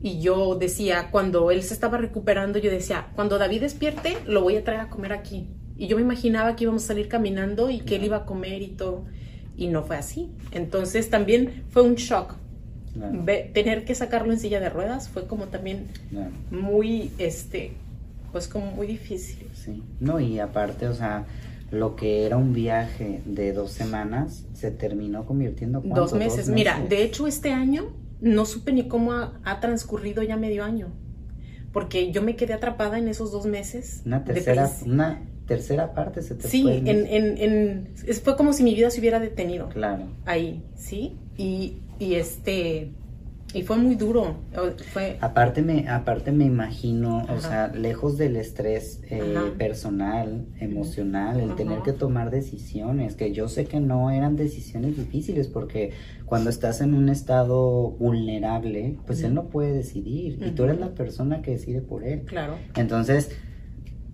Y 0.00 0.20
yo 0.20 0.54
decía, 0.54 1.08
cuando 1.10 1.50
él 1.50 1.64
se 1.64 1.74
estaba 1.74 1.98
recuperando, 1.98 2.60
yo 2.60 2.70
decía, 2.70 3.08
cuando 3.16 3.36
David 3.36 3.62
despierte, 3.62 4.16
lo 4.26 4.42
voy 4.42 4.56
a 4.56 4.62
traer 4.62 4.80
a 4.80 4.90
comer 4.90 5.12
aquí. 5.12 5.48
Y 5.76 5.88
yo 5.88 5.96
me 5.96 6.02
imaginaba 6.02 6.54
que 6.54 6.64
íbamos 6.64 6.84
a 6.84 6.86
salir 6.86 7.08
caminando 7.08 7.68
y 7.68 7.80
que 7.80 7.96
él 7.96 8.04
iba 8.04 8.18
a 8.18 8.24
comer 8.24 8.62
y 8.62 8.68
todo. 8.68 9.06
Y 9.56 9.66
no 9.66 9.82
fue 9.82 9.96
así. 9.96 10.30
Entonces, 10.52 11.10
también 11.10 11.64
fue 11.70 11.82
un 11.82 11.96
shock 11.96 12.36
tener 13.52 13.84
que 13.84 13.94
sacarlo 13.94 14.32
en 14.32 14.38
silla 14.38 14.60
de 14.60 14.68
ruedas 14.68 15.08
fue 15.08 15.26
como 15.26 15.46
también 15.46 15.86
muy, 16.50 17.10
este, 17.18 17.72
pues 18.32 18.48
como 18.48 18.70
muy 18.72 18.86
difícil. 18.86 19.46
Sí, 19.54 19.82
no, 20.00 20.20
y 20.20 20.38
aparte, 20.38 20.86
o 20.88 20.94
sea, 20.94 21.26
lo 21.70 21.96
que 21.96 22.24
era 22.24 22.36
un 22.36 22.52
viaje 22.52 23.22
de 23.24 23.52
dos 23.52 23.72
semanas 23.72 24.44
se 24.54 24.70
terminó 24.70 25.26
convirtiendo 25.26 25.82
en 25.82 25.90
dos 25.90 26.14
meses. 26.14 26.48
Mira, 26.48 26.80
de 26.80 27.02
hecho 27.02 27.26
este 27.26 27.52
año 27.52 27.92
no 28.20 28.46
supe 28.46 28.72
ni 28.72 28.88
cómo 28.88 29.12
ha, 29.12 29.60
transcurrido 29.60 30.22
ya 30.22 30.36
medio 30.36 30.64
año, 30.64 30.88
porque 31.72 32.10
yo 32.10 32.22
me 32.22 32.36
quedé 32.36 32.54
atrapada 32.54 32.98
en 32.98 33.08
esos 33.08 33.30
dos 33.32 33.46
meses. 33.46 34.02
Una 34.06 34.24
tercera, 34.24 34.70
una 34.84 35.22
tercera 35.48 35.94
parte 35.94 36.22
se 36.22 36.34
te 36.36 36.46
Sí, 36.46 36.62
fue. 36.62 36.76
el 36.78 37.06
en, 37.08 37.88
fue 38.22 38.36
como 38.36 38.52
si 38.52 38.62
mi 38.62 38.74
vida 38.74 38.90
se 38.90 39.00
hubiera 39.00 39.18
detenido 39.18 39.68
Claro. 39.70 40.04
ahí, 40.26 40.62
¿sí? 40.76 41.16
Y, 41.36 41.78
y 41.98 42.14
este, 42.14 42.92
y 43.54 43.62
fue 43.62 43.78
muy 43.78 43.94
duro, 43.94 44.36
fue, 44.92 45.16
Aparte 45.22 45.62
me, 45.62 45.88
aparte 45.88 46.32
me 46.32 46.44
imagino, 46.44 47.24
o 47.34 47.40
sea, 47.40 47.68
lejos 47.68 48.18
del 48.18 48.36
estrés 48.36 49.00
eh, 49.08 49.22
personal, 49.56 50.44
emocional, 50.60 51.40
el 51.40 51.54
tener 51.54 51.80
que 51.80 51.94
tomar 51.94 52.30
decisiones, 52.30 53.14
que 53.14 53.32
yo 53.32 53.48
sé 53.48 53.64
que 53.64 53.80
no 53.80 54.10
eran 54.10 54.36
decisiones 54.36 54.98
difíciles, 54.98 55.48
porque 55.48 55.92
cuando 56.26 56.50
estás 56.50 56.82
en 56.82 56.92
un 56.92 57.08
estado 57.08 57.92
vulnerable, 57.92 58.98
pues 59.06 59.22
él 59.22 59.32
no 59.32 59.48
puede 59.48 59.72
decidir, 59.72 60.38
y 60.44 60.50
tú 60.50 60.64
eres 60.64 60.78
la 60.78 60.90
persona 60.90 61.40
que 61.40 61.52
decide 61.52 61.80
por 61.80 62.04
él. 62.04 62.24
claro, 62.26 62.56
Entonces, 62.76 63.30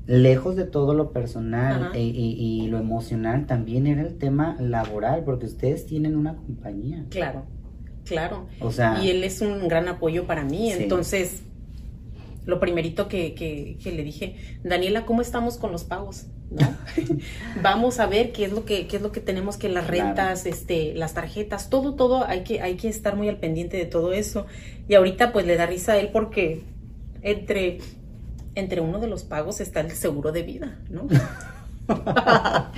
lejos 0.06 0.54
de 0.56 0.64
todo 0.64 0.92
lo 0.94 1.12
personal 1.12 1.90
e- 1.94 2.02
y, 2.02 2.62
y 2.62 2.66
lo 2.68 2.78
emocional, 2.78 3.46
también 3.46 3.87
era 3.87 4.02
el 4.02 4.18
tema 4.18 4.56
laboral, 4.61 5.23
porque 5.25 5.46
ustedes 5.46 5.87
tienen 5.87 6.16
una 6.16 6.37
compañía. 6.37 7.04
claro, 7.11 7.46
claro. 8.04 8.46
O 8.61 8.70
sea, 8.70 9.02
Y 9.02 9.08
él 9.11 9.25
es 9.25 9.40
un 9.40 9.66
gran 9.68 9.88
apoyo 9.88 10.26
para 10.26 10.44
mí. 10.44 10.70
Sí. 10.73 10.82
Entonces, 10.82 11.42
lo 12.44 12.61
primerito 12.61 13.08
que, 13.08 13.34
que- 13.34 13.78
que 13.82 13.92
le 13.92 14.04
dije, 14.04 14.37
Daniela, 14.62 15.06
¿cómo 15.06 15.23
estamos 15.23 15.56
con 15.56 15.73
los 15.73 15.84
pagos? 15.84 16.26
¿No? 16.50 16.61
Vamos 17.62 17.99
a 18.00 18.06
ver 18.06 18.30
qué 18.32 18.44
es 18.44 18.52
lo 18.52 18.66
que, 18.66 18.87
qué 18.87 18.96
es 18.96 19.02
lo 19.02 19.11
que 19.11 19.20
tenemos 19.20 19.56
que 19.56 19.70
las 19.70 19.87
Claro. 19.87 20.04
rentas, 20.08 20.44
este, 20.44 20.92
las 20.94 21.14
tarjetas, 21.14 21.70
todo, 21.70 21.94
todo, 21.94 22.26
hay 22.26 22.42
que, 22.44 22.61
hay 22.61 22.75
que 22.76 22.88
estar 22.88 23.16
muy 23.16 23.30
al 23.30 23.38
pendiente 23.38 23.78
de 23.78 23.87
todo 23.87 24.12
eso. 24.12 24.44
Y 24.87 24.94
ahorita 24.94 25.32
pues 25.32 25.46
le 25.46 25.56
da 25.56 25.64
risa 25.64 25.92
a 25.92 25.96
él 25.96 26.11
porque 26.12 26.62
entre, 27.23 27.78
entre 28.54 28.80
uno 28.80 28.99
de 28.99 29.08
los 29.08 29.25
pagos 29.25 29.61
está 29.61 29.80
el 29.80 29.92
seguro 29.92 30.32
de 30.32 30.42
vida, 30.42 30.78
¿no? 30.90 31.06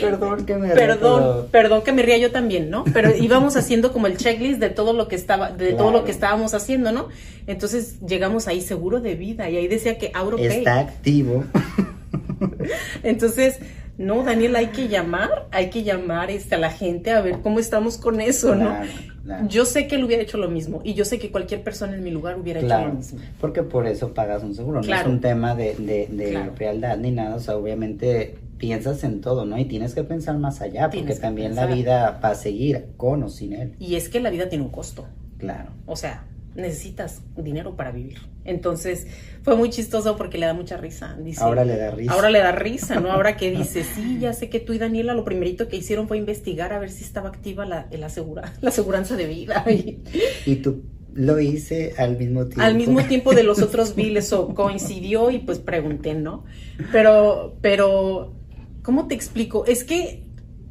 perdón 0.00 0.44
que 0.44 0.56
me 0.56 0.68
Perdón, 0.68 1.48
perdón 1.50 1.82
que 1.82 1.92
me 1.92 2.02
ría 2.02 2.18
yo 2.18 2.30
también, 2.30 2.70
¿no? 2.70 2.84
Pero 2.92 3.16
íbamos 3.16 3.56
haciendo 3.56 3.92
como 3.92 4.06
el 4.06 4.18
checklist 4.18 4.60
de 4.60 4.70
todo 4.70 4.92
lo 4.92 5.08
que 5.08 5.16
estaba, 5.16 5.50
de 5.50 5.72
todo 5.72 5.90
lo 5.90 6.04
que 6.04 6.10
estábamos 6.10 6.52
haciendo, 6.54 6.92
¿no? 6.92 7.08
Entonces 7.46 8.00
llegamos 8.00 8.48
ahí 8.48 8.60
seguro 8.60 9.00
de 9.00 9.14
vida 9.14 9.48
y 9.48 9.56
ahí 9.56 9.68
decía 9.68 9.98
que 9.98 10.10
AuroPay. 10.14 10.58
está 10.58 10.80
activo. 10.80 11.44
Entonces, 13.02 13.58
no, 14.02 14.22
Daniel, 14.22 14.56
hay 14.56 14.66
que 14.68 14.88
llamar, 14.88 15.46
hay 15.50 15.70
que 15.70 15.82
llamar 15.82 16.30
este, 16.30 16.54
a 16.56 16.58
la 16.58 16.70
gente 16.70 17.10
a 17.12 17.20
ver 17.20 17.40
cómo 17.40 17.58
estamos 17.58 17.96
con 17.98 18.20
eso, 18.20 18.54
¿no? 18.54 18.76
Claro. 19.24 19.46
Yo 19.48 19.64
sé 19.64 19.86
que 19.86 19.94
él 19.94 20.04
hubiera 20.04 20.22
hecho 20.22 20.36
lo 20.36 20.50
mismo 20.50 20.80
y 20.82 20.94
yo 20.94 21.04
sé 21.04 21.18
que 21.20 21.30
cualquier 21.30 21.62
persona 21.62 21.94
en 21.94 22.02
mi 22.02 22.10
lugar 22.10 22.38
hubiera 22.38 22.58
hecho 22.60 22.86
lo 22.86 22.92
mismo. 22.94 23.20
porque 23.40 23.62
por 23.62 23.86
eso 23.86 24.12
pagas 24.12 24.42
un 24.42 24.54
seguro, 24.54 24.82
no 24.82 24.94
es 24.94 25.06
un 25.06 25.20
tema 25.20 25.54
de, 25.54 25.76
de, 25.76 26.08
de 26.10 26.50
frialdad 26.56 26.98
ni 26.98 27.12
nada, 27.12 27.36
o 27.36 27.40
sea, 27.40 27.56
obviamente 27.56 28.36
piensas 28.58 29.04
en 29.04 29.20
todo, 29.20 29.44
¿no? 29.44 29.56
Y 29.58 29.64
tienes 29.64 29.94
que 29.94 30.02
pensar 30.04 30.38
más 30.38 30.60
allá, 30.60 30.82
porque 30.84 30.98
Tienes 30.98 31.20
también 31.20 31.54
la 31.54 31.66
vida 31.66 32.20
va 32.22 32.30
a 32.30 32.34
seguir 32.34 32.88
con 32.96 33.22
o 33.22 33.28
sin 33.28 33.52
él, 33.52 33.74
Y 33.78 33.94
es 33.94 34.08
que 34.08 34.18
la 34.20 34.30
vida 34.30 34.48
tiene 34.48 34.64
un 34.64 34.70
costo. 34.70 35.04
claro. 35.38 35.70
O 35.86 35.94
sea, 35.96 36.24
necesitas 36.54 37.22
dinero 37.36 37.76
para 37.76 37.92
vivir. 37.92 38.18
Entonces, 38.44 39.06
fue 39.42 39.56
muy 39.56 39.70
chistoso 39.70 40.16
porque 40.16 40.38
le 40.38 40.46
da 40.46 40.54
mucha 40.54 40.76
risa. 40.76 41.16
Dice, 41.22 41.42
Ahora 41.42 41.64
le 41.64 41.76
da 41.76 41.90
risa. 41.90 42.12
Ahora 42.12 42.30
le 42.30 42.38
da 42.40 42.52
risa, 42.52 43.00
¿no? 43.00 43.10
Ahora 43.12 43.36
que 43.36 43.50
dice, 43.56 43.84
sí, 43.84 44.18
ya 44.20 44.32
sé 44.32 44.48
que 44.48 44.60
tú 44.60 44.72
y 44.72 44.78
Daniela 44.78 45.14
lo 45.14 45.24
primerito 45.24 45.68
que 45.68 45.76
hicieron 45.76 46.08
fue 46.08 46.18
investigar 46.18 46.72
a 46.72 46.78
ver 46.78 46.90
si 46.90 47.04
estaba 47.04 47.28
activa 47.28 47.64
la, 47.64 47.86
la, 47.90 48.06
asegura, 48.06 48.52
la 48.60 48.68
aseguranza 48.70 49.16
de 49.16 49.26
vida. 49.26 49.64
Y 49.72 50.00
Y 50.46 50.56
tú 50.56 50.82
lo 51.14 51.38
hice 51.40 51.94
al 51.98 52.16
mismo 52.16 52.44
tiempo. 52.46 52.62
al 52.62 52.74
mismo 52.74 53.02
tiempo 53.04 53.34
de 53.34 53.42
los 53.42 53.60
otros 53.60 53.94
biles 53.94 54.32
o 54.32 54.54
coincidió 54.54 55.30
y 55.30 55.38
pues 55.38 55.58
pregunté, 55.58 56.14
¿no? 56.14 56.44
Pero, 56.90 57.56
pero, 57.60 58.32
¿cómo 58.82 59.08
te 59.08 59.14
explico? 59.14 59.66
Es 59.66 59.84
que 59.84 60.24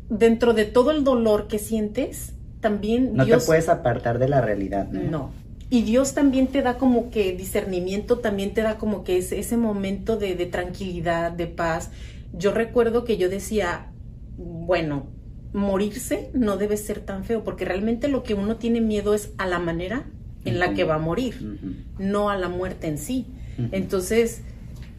dentro 0.09 0.53
de 0.53 0.65
todo 0.65 0.91
el 0.91 1.03
dolor 1.03 1.47
que 1.47 1.59
sientes, 1.59 2.33
también 2.59 3.15
No 3.15 3.25
Dios... 3.25 3.43
te 3.43 3.47
puedes 3.47 3.69
apartar 3.69 4.19
de 4.19 4.27
la 4.29 4.41
realidad, 4.41 4.87
¿no? 4.89 5.03
No. 5.03 5.40
Y 5.71 5.83
Dios 5.83 6.13
también 6.13 6.47
te 6.47 6.61
da 6.61 6.77
como 6.77 7.09
que 7.11 7.31
discernimiento, 7.31 8.19
también 8.19 8.53
te 8.53 8.61
da 8.61 8.77
como 8.77 9.05
que 9.05 9.17
ese, 9.17 9.39
ese 9.39 9.55
momento 9.55 10.17
de, 10.17 10.35
de 10.35 10.45
tranquilidad, 10.45 11.31
de 11.31 11.47
paz. 11.47 11.91
Yo 12.33 12.51
recuerdo 12.51 13.05
que 13.05 13.15
yo 13.15 13.29
decía, 13.29 13.89
bueno, 14.37 15.07
morirse 15.53 16.29
no 16.33 16.57
debe 16.57 16.75
ser 16.75 16.99
tan 16.99 17.23
feo, 17.23 17.45
porque 17.45 17.63
realmente 17.63 18.09
lo 18.09 18.21
que 18.21 18.33
uno 18.33 18.57
tiene 18.57 18.81
miedo 18.81 19.13
es 19.13 19.31
a 19.37 19.47
la 19.47 19.59
manera 19.59 20.05
en 20.43 20.59
la 20.59 20.73
que 20.73 20.83
va 20.83 20.95
a 20.95 20.99
morir, 20.99 21.85
no 21.97 22.29
a 22.29 22.37
la 22.37 22.49
muerte 22.49 22.87
en 22.87 22.97
sí. 22.97 23.27
Entonces, 23.71 24.41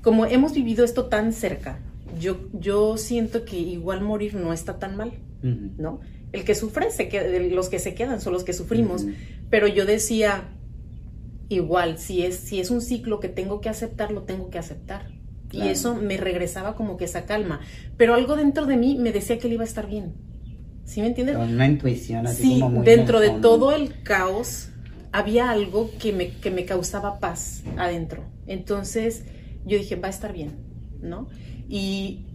como 0.00 0.24
hemos 0.24 0.54
vivido 0.54 0.86
esto 0.86 1.04
tan 1.06 1.34
cerca, 1.34 1.80
yo, 2.18 2.48
yo 2.54 2.96
siento 2.96 3.44
que 3.44 3.58
igual 3.58 4.00
morir 4.00 4.36
no 4.36 4.54
está 4.54 4.78
tan 4.78 4.96
mal. 4.96 5.12
¿no? 5.42 6.00
El 6.32 6.44
que 6.44 6.54
sufre, 6.54 6.90
se 6.90 7.08
queda, 7.08 7.26
los 7.50 7.68
que 7.68 7.78
se 7.78 7.94
quedan 7.94 8.22
son 8.22 8.32
los 8.32 8.44
que 8.44 8.52
sufrimos. 8.52 9.04
Pero 9.50 9.66
yo 9.66 9.84
decía, 9.84 10.48
igual, 11.54 11.98
si 11.98 12.22
es, 12.22 12.36
si 12.36 12.60
es 12.60 12.70
un 12.70 12.80
ciclo 12.80 13.20
que 13.20 13.28
tengo 13.28 13.60
que 13.60 13.68
aceptar, 13.68 14.10
lo 14.12 14.22
tengo 14.22 14.50
que 14.50 14.58
aceptar. 14.58 15.10
Y 15.50 15.68
eso 15.68 15.94
me 15.94 16.16
regresaba 16.16 16.74
como 16.76 16.96
que 16.96 17.04
esa 17.04 17.26
calma. 17.26 17.60
Pero 17.98 18.14
algo 18.14 18.36
dentro 18.36 18.64
de 18.64 18.76
mí 18.78 18.96
me 18.98 19.12
decía 19.12 19.38
que 19.38 19.48
él 19.48 19.54
iba 19.54 19.62
a 19.62 19.66
estar 19.66 19.86
bien. 19.86 20.14
¿Sí 20.84 21.00
me 21.00 21.08
entiendes? 21.08 21.36
Una 21.36 21.66
intuición 21.66 22.26
así 22.26 22.42
Sí, 22.42 22.52
como 22.54 22.70
muy 22.70 22.78
en 22.78 22.84
dentro 22.84 23.20
de 23.20 23.30
todo 23.30 23.72
el 23.72 24.02
caos 24.02 24.70
había 25.12 25.50
algo 25.50 25.90
que 25.98 26.12
me, 26.12 26.30
que 26.30 26.50
me 26.50 26.64
causaba 26.64 27.18
paz 27.18 27.62
adentro. 27.76 28.24
Entonces 28.46 29.24
yo 29.64 29.76
dije, 29.76 29.96
va 29.96 30.08
a 30.08 30.10
estar 30.10 30.32
bien, 30.32 30.52
¿no? 31.02 31.28
Y 31.68 32.26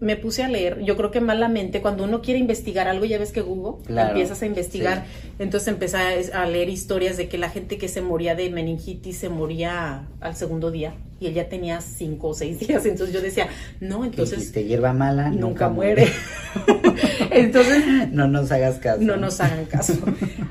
me 0.00 0.16
puse 0.16 0.42
a 0.42 0.48
leer, 0.48 0.82
yo 0.82 0.96
creo 0.96 1.10
que 1.10 1.20
malamente, 1.20 1.80
cuando 1.80 2.04
uno 2.04 2.20
quiere 2.20 2.40
investigar 2.40 2.88
algo, 2.88 3.04
ya 3.04 3.18
ves 3.18 3.32
que 3.32 3.40
Google, 3.40 3.84
Claro, 3.86 4.08
empiezas 4.10 4.42
a 4.42 4.46
investigar, 4.46 5.06
entonces 5.38 5.68
empecé 5.68 5.96
a 6.32 6.46
leer 6.46 6.68
historias 6.68 7.16
de 7.16 7.28
que 7.28 7.38
la 7.38 7.48
gente 7.48 7.78
que 7.78 7.88
se 7.88 8.00
moría 8.00 8.34
de 8.34 8.50
meningitis 8.50 9.16
se 9.18 9.28
moría 9.28 10.08
al 10.20 10.34
segundo 10.36 10.70
día 10.70 10.94
y 11.24 11.28
él 11.28 11.34
ya 11.34 11.48
tenía 11.48 11.80
cinco 11.80 12.28
o 12.28 12.34
seis 12.34 12.58
días, 12.66 12.84
entonces 12.86 13.14
yo 13.14 13.20
decía, 13.22 13.48
no, 13.80 14.04
entonces 14.04 14.38
dijiste, 14.38 14.64
hierba 14.64 14.92
mala 14.92 15.30
nunca, 15.30 15.40
nunca, 15.46 15.68
muere. 15.70 16.06
entonces 17.30 17.84
no 18.12 18.28
nos 18.28 18.50
hagas 18.52 18.78
caso. 18.78 19.00
no 19.02 19.16
nos 19.16 19.40
hagan 19.40 19.64
caso. 19.66 19.94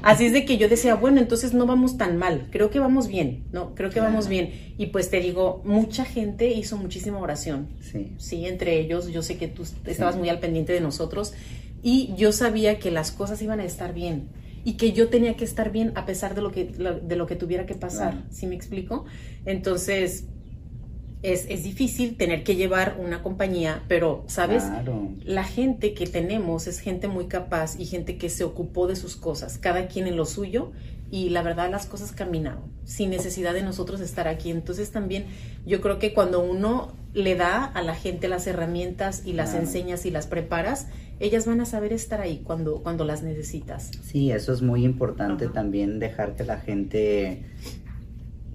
Así 0.01 0.25
es 0.25 0.33
de 0.33 0.45
que 0.45 0.57
yo 0.57 0.67
decía, 0.69 0.95
bueno, 0.95 1.19
entonces 1.19 1.53
no 1.53 1.65
vamos 1.65 1.97
tan 1.97 2.17
mal, 2.17 2.47
creo 2.51 2.69
que 2.69 2.79
vamos 2.79 3.07
bien, 3.07 3.43
¿no? 3.51 3.73
Creo 3.75 3.89
que 3.89 3.99
vamos 3.99 4.27
bien. 4.27 4.73
Y 4.77 4.87
pues 4.87 5.09
te 5.09 5.19
digo, 5.19 5.61
mucha 5.65 6.05
gente 6.05 6.49
hizo 6.51 6.77
muchísima 6.77 7.19
oración, 7.19 7.67
Sí. 7.79 8.11
sí, 8.17 8.45
entre 8.45 8.79
ellos, 8.79 9.07
yo 9.09 9.21
sé 9.21 9.37
que 9.37 9.47
tú 9.47 9.63
estabas 9.85 10.15
muy 10.15 10.29
al 10.29 10.39
pendiente 10.39 10.73
de 10.73 10.81
nosotros 10.81 11.33
y 11.81 12.13
yo 12.17 12.31
sabía 12.31 12.79
que 12.79 12.91
las 12.91 13.11
cosas 13.11 13.41
iban 13.41 13.59
a 13.59 13.65
estar 13.65 13.93
bien 13.93 14.29
y 14.65 14.73
que 14.73 14.93
yo 14.93 15.09
tenía 15.09 15.35
que 15.35 15.43
estar 15.43 15.71
bien 15.71 15.91
a 15.95 16.05
pesar 16.05 16.35
de 16.35 16.41
lo 16.41 16.51
que, 16.51 16.63
de 16.65 17.15
lo 17.17 17.27
que 17.27 17.35
tuviera 17.35 17.65
que 17.65 17.75
pasar, 17.75 18.11
Claro. 18.13 18.25
¿sí 18.31 18.47
me 18.47 18.55
explico? 18.55 19.05
Entonces... 19.45 20.25
Es, 21.23 21.45
es 21.49 21.63
difícil 21.63 22.17
tener 22.17 22.43
que 22.43 22.55
llevar 22.55 22.97
una 22.99 23.23
compañía, 23.23 23.81
pero, 23.87 24.23
¿sabes? 24.27 24.63
Claro. 24.63 25.09
La 25.23 25.43
gente 25.45 25.93
que 25.93 26.05
tenemos 26.05 26.67
es 26.67 26.79
gente 26.79 27.07
muy 27.07 27.25
capaz 27.27 27.79
y 27.79 27.85
gente 27.85 28.17
que 28.17 28.29
se 28.29 28.43
ocupó 28.43 28.87
de 28.87 28.95
sus 28.95 29.15
cosas, 29.15 29.57
cada 29.57 29.87
quien 29.87 30.05
en 30.07 30.17
lo 30.17 30.25
suyo 30.25 30.71
y 31.09 31.29
la 31.29 31.41
verdad 31.43 31.69
las 31.71 31.85
cosas 31.85 32.11
caminaron 32.11 32.63
sin 32.85 33.09
necesidad 33.11 33.53
de 33.53 33.61
nosotros 33.61 34.01
estar 34.01 34.27
aquí. 34.27 34.51
Entonces 34.51 34.91
también 34.91 35.25
yo 35.65 35.79
creo 35.79 35.97
que 35.97 36.13
cuando 36.13 36.43
uno 36.43 36.91
le 37.13 37.35
da 37.35 37.63
a 37.63 37.81
la 37.83 37.95
gente 37.95 38.27
las 38.27 38.45
herramientas 38.47 39.21
y 39.25 39.33
las 39.33 39.51
Claro. 39.51 39.65
enseñas 39.65 40.05
y 40.05 40.11
las 40.11 40.27
preparas, 40.27 40.87
ellas 41.19 41.45
van 41.45 41.61
a 41.61 41.65
saber 41.65 41.93
estar 41.93 42.19
ahí 42.19 42.41
cuando, 42.43 42.81
cuando 42.81 43.05
las 43.05 43.21
necesitas. 43.23 43.91
Sí, 44.03 44.31
eso 44.31 44.51
es 44.51 44.61
muy 44.61 44.83
importante 44.83 45.45
Ajá. 45.45 45.53
también 45.53 45.99
dejar 45.99 46.35
que 46.35 46.43
la 46.43 46.59
gente 46.59 47.43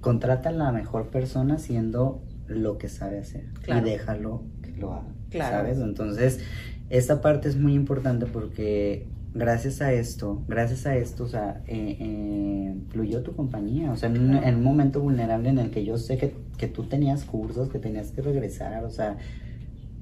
contrata 0.00 0.50
a 0.50 0.52
la 0.52 0.72
mejor 0.72 1.08
persona 1.08 1.54
haciendo 1.54 2.20
lo 2.48 2.78
que 2.78 2.88
sabe 2.88 3.18
hacer 3.18 3.44
Claro. 3.62 3.86
y 3.86 3.90
déjalo 3.90 4.42
que 4.62 4.72
lo 4.80 4.94
haga, 4.94 5.08
Claro. 5.30 5.56
¿sabes? 5.56 5.78
Entonces, 5.78 6.40
esta 6.90 7.20
parte 7.20 7.48
es 7.48 7.56
muy 7.56 7.74
importante 7.74 8.26
porque 8.26 9.06
gracias 9.34 9.82
a 9.82 9.92
esto, 9.92 10.42
gracias 10.48 10.86
a 10.86 10.96
esto, 10.96 11.24
o 11.24 11.28
sea, 11.28 11.62
eh, 11.66 11.96
eh, 12.00 12.74
fluyó 12.88 13.22
tu 13.22 13.34
compañía, 13.36 13.92
o 13.92 13.96
sea, 13.96 14.08
en 14.08 14.18
un, 14.30 14.36
en 14.36 14.56
un 14.56 14.64
momento 14.64 15.00
vulnerable 15.00 15.50
en 15.50 15.58
el 15.58 15.70
que 15.70 15.84
yo 15.84 15.98
sé 15.98 16.16
que, 16.16 16.34
que 16.56 16.66
tú 16.66 16.84
tenías 16.84 17.24
cursos, 17.24 17.68
que 17.68 17.78
tenías 17.78 18.10
que 18.10 18.22
regresar, 18.22 18.84
o 18.84 18.90
sea, 18.90 19.16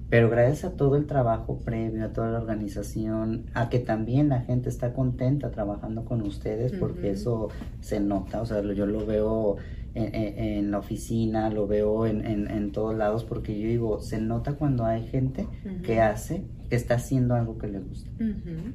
pero 0.09 0.31
gracias 0.31 0.65
a 0.73 0.77
todo 0.77 0.97
el 0.97 1.07
trabajo 1.07 1.59
previo, 1.65 2.05
a 2.05 2.13
toda 2.13 2.31
la 2.31 2.39
organización, 2.39 3.47
a 3.55 3.69
que 3.69 3.79
también 3.81 4.29
la 4.29 4.41
gente 4.41 4.69
está 4.69 4.93
contenta 4.93 5.51
trabajando 5.51 6.05
con 6.05 6.23
ustedes, 6.23 6.73
porque 6.73 7.11
eso 7.11 7.49
se 7.81 8.01
nota, 8.01 8.41
o 8.41 8.47
sea, 8.47 8.63
yo 8.73 8.87
lo 8.87 9.05
veo 9.05 9.57
en, 9.95 10.15
en- 10.15 10.39
en 10.39 10.71
la 10.71 10.79
oficina, 10.79 11.51
lo 11.51 11.67
veo 11.67 12.07
en, 12.07 12.71
todos 12.73 12.95
lados, 12.97 13.25
porque 13.25 13.59
yo 13.59 13.67
digo, 13.69 14.01
se 14.01 14.21
nota 14.21 14.53
cuando 14.55 14.85
hay 14.85 15.07
gente 15.07 15.49
que 15.83 16.01
hace, 16.01 16.45
que 16.69 16.77
está 16.77 16.95
haciendo 16.97 17.35
algo 17.35 17.59
que 17.59 17.69
le 17.69 17.81
gusta 17.81 18.11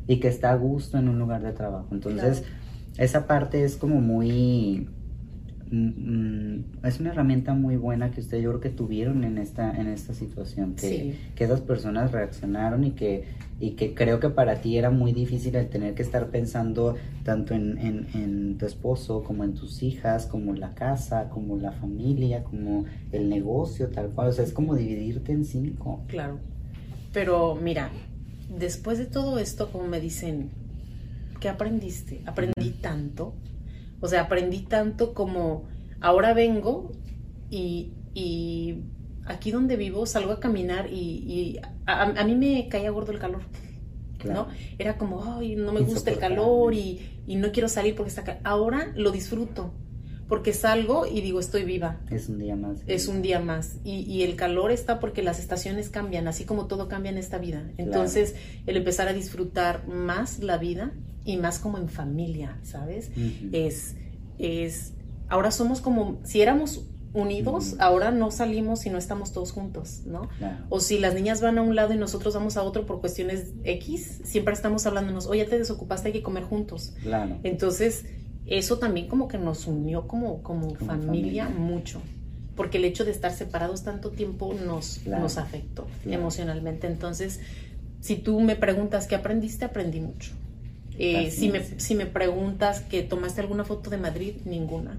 y 0.08 0.20
que 0.20 0.28
está 0.28 0.52
a 0.52 0.56
gusto 0.56 0.98
en 0.98 1.08
un 1.10 1.20
lugar 1.20 1.44
de 1.44 1.52
trabajo. 1.54 1.88
Entonces, 1.92 2.42
Claro. 2.42 2.56
esa 2.98 3.28
parte 3.28 3.64
es 3.64 3.78
como 3.78 4.02
muy... 4.02 4.90
mm, 5.72 6.56
mm, 6.56 6.86
es 6.86 7.00
una 7.00 7.12
herramienta 7.12 7.54
muy 7.54 7.78
buena 7.78 8.12
que 8.12 8.20
ustedes 8.22 8.44
yo 8.44 8.50
creo 8.52 8.62
que 8.62 8.70
tuvieron 8.70 9.24
en 9.24 9.38
esta, 9.38 9.76
en 9.76 9.88
esta 9.88 10.14
situación, 10.14 10.76
que, 10.76 11.16
que 11.36 11.44
esas 11.44 11.62
personas 11.62 12.12
reaccionaron 12.12 12.84
y 12.84 12.92
que, 12.92 13.24
y 13.60 13.72
que 13.72 13.94
creo 13.94 14.20
que 14.20 14.30
para 14.30 14.62
ti 14.62 14.78
era 14.78 14.90
muy 14.90 15.14
difícil 15.14 15.56
el 15.56 15.70
tener 15.70 15.94
que 15.94 16.02
estar 16.02 16.28
pensando 16.28 16.96
tanto 17.24 17.54
en, 17.54 17.78
en, 17.78 18.08
en 18.14 18.58
tu 18.58 18.66
esposo, 18.66 19.24
como 19.24 19.44
en 19.44 19.54
tus 19.54 19.82
hijas, 19.84 20.26
como 20.26 20.54
la 20.54 20.74
casa, 20.74 21.30
como 21.30 21.58
la 21.58 21.72
familia, 21.72 22.44
como 22.44 22.86
el 23.12 23.30
negocio, 23.30 23.90
tal 23.90 24.10
cual. 24.10 24.30
O 24.30 24.32
sea, 24.34 24.44
es 24.44 24.54
como 24.54 24.76
dividirte 24.76 25.32
en 25.32 25.46
cinco. 25.46 26.04
Claro. 26.08 26.40
Pero 27.14 27.56
mira, 27.56 27.92
después 28.58 28.98
de 28.98 29.06
todo 29.06 29.40
esto, 29.40 29.72
como 29.72 29.88
me 29.88 30.00
dicen, 30.00 30.50
¿qué 31.40 31.50
aprendiste? 31.50 32.22
Aprendí 32.26 32.72
tanto. 32.82 33.34
O 34.02 34.08
sea, 34.08 34.22
aprendí 34.22 34.62
tanto 34.62 35.14
como 35.14 35.68
ahora 36.02 36.34
vengo 36.34 36.92
y, 37.50 37.94
y 38.14 38.82
aquí 39.26 39.52
donde 39.52 39.78
vivo 39.78 40.06
salgo 40.06 40.34
a 40.34 40.40
caminar 40.40 40.92
y, 40.92 41.60
a, 41.86 42.24
mí 42.24 42.36
me 42.36 42.68
caía 42.68 42.90
gordo 42.92 43.12
el 43.12 43.20
calor. 43.20 43.44
¿no? 44.26 44.48
Era 44.78 44.98
como, 44.98 45.24
ay, 45.24 45.56
no 45.56 45.72
me 45.72 45.82
gusta 45.82 46.12
el 46.12 46.20
calor 46.20 46.74
y, 46.74 47.22
y, 47.26 47.36
no 47.36 47.52
quiero 47.52 47.68
salir 47.70 47.96
porque 47.96 48.10
está... 48.10 48.40
Ahora 48.44 48.92
lo 48.96 49.12
disfruto 49.12 49.74
porque 50.28 50.54
salgo 50.54 51.06
y 51.06 51.20
digo, 51.20 51.42
estoy 51.42 51.66
viva. 51.66 52.00
Es 52.10 52.30
un 52.30 52.40
día 52.40 52.56
más. 52.56 52.84
Es 52.88 53.10
un 53.10 53.22
día 53.22 53.42
más. 53.42 53.80
Y, 53.84 54.02
y 54.02 54.24
el 54.24 54.38
calor 54.38 54.72
está 54.72 55.00
porque 55.02 55.24
las 55.24 55.40
estaciones 55.40 55.90
cambian, 55.90 56.26
así 56.28 56.46
como 56.46 56.68
todo 56.68 56.88
cambia 56.88 57.12
en 57.12 57.18
esta 57.18 57.38
vida. 57.38 57.70
Entonces, 57.78 58.36
el 58.66 58.78
empezar 58.78 59.10
a 59.10 59.14
disfrutar 59.14 59.86
más 59.88 60.40
la 60.40 60.58
vida 60.58 60.94
y 61.26 61.38
más 61.38 61.60
como 61.60 61.78
en 61.78 61.90
familia, 61.90 62.58
¿sabes? 62.64 63.12
Es, 63.52 63.96
es, 64.38 64.94
ahora 65.30 65.52
somos 65.52 65.82
como, 65.82 66.20
si 66.24 66.42
éramos 66.42 66.86
unidos, 67.14 67.76
ahora 67.80 68.12
no 68.12 68.32
salimos 68.32 68.86
y 68.86 68.90
no 68.90 68.98
estamos 68.98 69.34
todos 69.34 69.52
juntos, 69.52 70.02
¿no? 70.06 70.30
O 70.70 70.80
si 70.80 70.98
las 70.98 71.14
niñas 71.14 71.42
van 71.42 71.58
a 71.58 71.62
un 71.62 71.76
lado 71.76 71.94
y 71.94 71.98
nosotros 71.98 72.34
vamos 72.34 72.58
a 72.58 72.64
otro 72.64 72.86
por 72.86 73.02
cuestiones 73.02 73.54
X, 73.64 74.22
siempre 74.24 74.54
estamos 74.54 74.86
hablándonos, 74.86 75.28
oye, 75.28 75.46
te 75.46 75.58
desocupaste, 75.58 76.08
hay 76.08 76.14
que 76.14 76.24
comer 76.24 76.44
juntos. 76.44 76.94
Claro. 77.02 77.38
Entonces, 77.44 78.06
eso 78.46 78.80
también 78.80 79.08
como 79.08 79.28
que 79.28 79.38
nos 79.38 79.68
unió 79.68 80.08
como, 80.08 80.42
como, 80.42 80.74
familia, 80.76 81.50
mucho. 81.50 82.02
Porque 82.56 82.78
el 82.78 82.86
hecho 82.86 83.06
de 83.06 83.12
estar 83.12 83.32
separados 83.32 83.84
tanto 83.84 84.12
tiempo 84.12 84.54
nos, 84.54 85.06
nos 85.06 85.38
afectó 85.38 85.88
emocionalmente. 86.06 86.88
Entonces, 86.88 87.40
si 88.02 88.16
tú 88.18 88.40
me 88.42 88.56
preguntas 88.56 89.08
qué 89.08 89.16
aprendiste, 89.16 89.66
aprendí 89.66 90.02
mucho. 90.02 90.34
Eh, 90.98 91.32
si, 91.32 91.50
me, 91.50 91.64
si 91.64 91.96
me 91.96 92.06
preguntas 92.06 92.82
que 92.82 93.02
tomaste 93.02 93.42
alguna 93.42 93.64
foto 93.64 93.90
de 93.90 93.98
Madrid, 93.98 94.36
ninguna. 94.46 94.98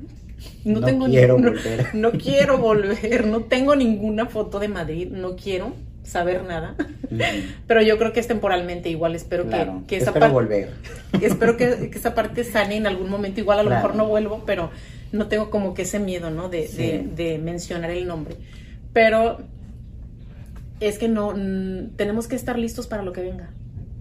No, 0.65 0.81
tengo 0.81 1.07
quiero 1.07 1.39
volver. 1.39 1.87
No, 1.95 2.13
quiero 2.13 2.59
volver, 2.59 3.27
no 3.27 3.45
tengo 3.45 3.77
ninguna 3.77 4.27
foto 4.27 4.59
de 4.59 4.69
Madrid, 4.69 5.09
no 5.11 5.37
quiero 5.37 5.75
saber 6.03 6.43
nada. 6.45 6.75
Pero 7.67 7.83
yo 7.83 7.99
creo 7.99 8.13
que 8.13 8.21
es 8.21 8.27
temporalmente 8.27 8.89
igual, 8.89 9.15
espero 9.15 9.49
que, 9.49 9.67
que, 9.87 9.97
esa 9.99 10.13
parte 10.13 10.33
volver. 10.33 10.71
espero 11.23 11.57
que, 11.57 11.91
que, 11.91 11.99
esa 11.99 12.15
parte 12.15 12.43
sane 12.43 12.77
en 12.77 12.87
algún 12.87 13.09
momento, 13.09 13.41
igual 13.41 13.61
a 13.61 13.63
lo 13.63 13.71
mejor 13.71 13.95
no 13.95 14.09
vuelvo, 14.09 14.43
pero 14.45 14.71
no 15.13 15.29
tengo 15.29 15.51
como 15.51 15.75
que 15.75 15.83
ese 15.83 16.01
miedo, 16.01 16.31
¿no? 16.31 16.49
De, 16.49 16.67
de, 16.67 17.07
de 17.15 17.39
mencionar 17.39 17.91
el 17.91 18.09
nombre. 18.09 18.37
Pero 18.93 19.39
es 20.81 20.99
que 20.99 21.09
no, 21.09 21.35
tenemos 21.97 22.27
que 22.27 22.35
estar 22.35 22.59
listos 22.59 22.89
para 22.89 23.03
lo 23.03 23.13
que 23.13 23.21
venga. 23.21 23.51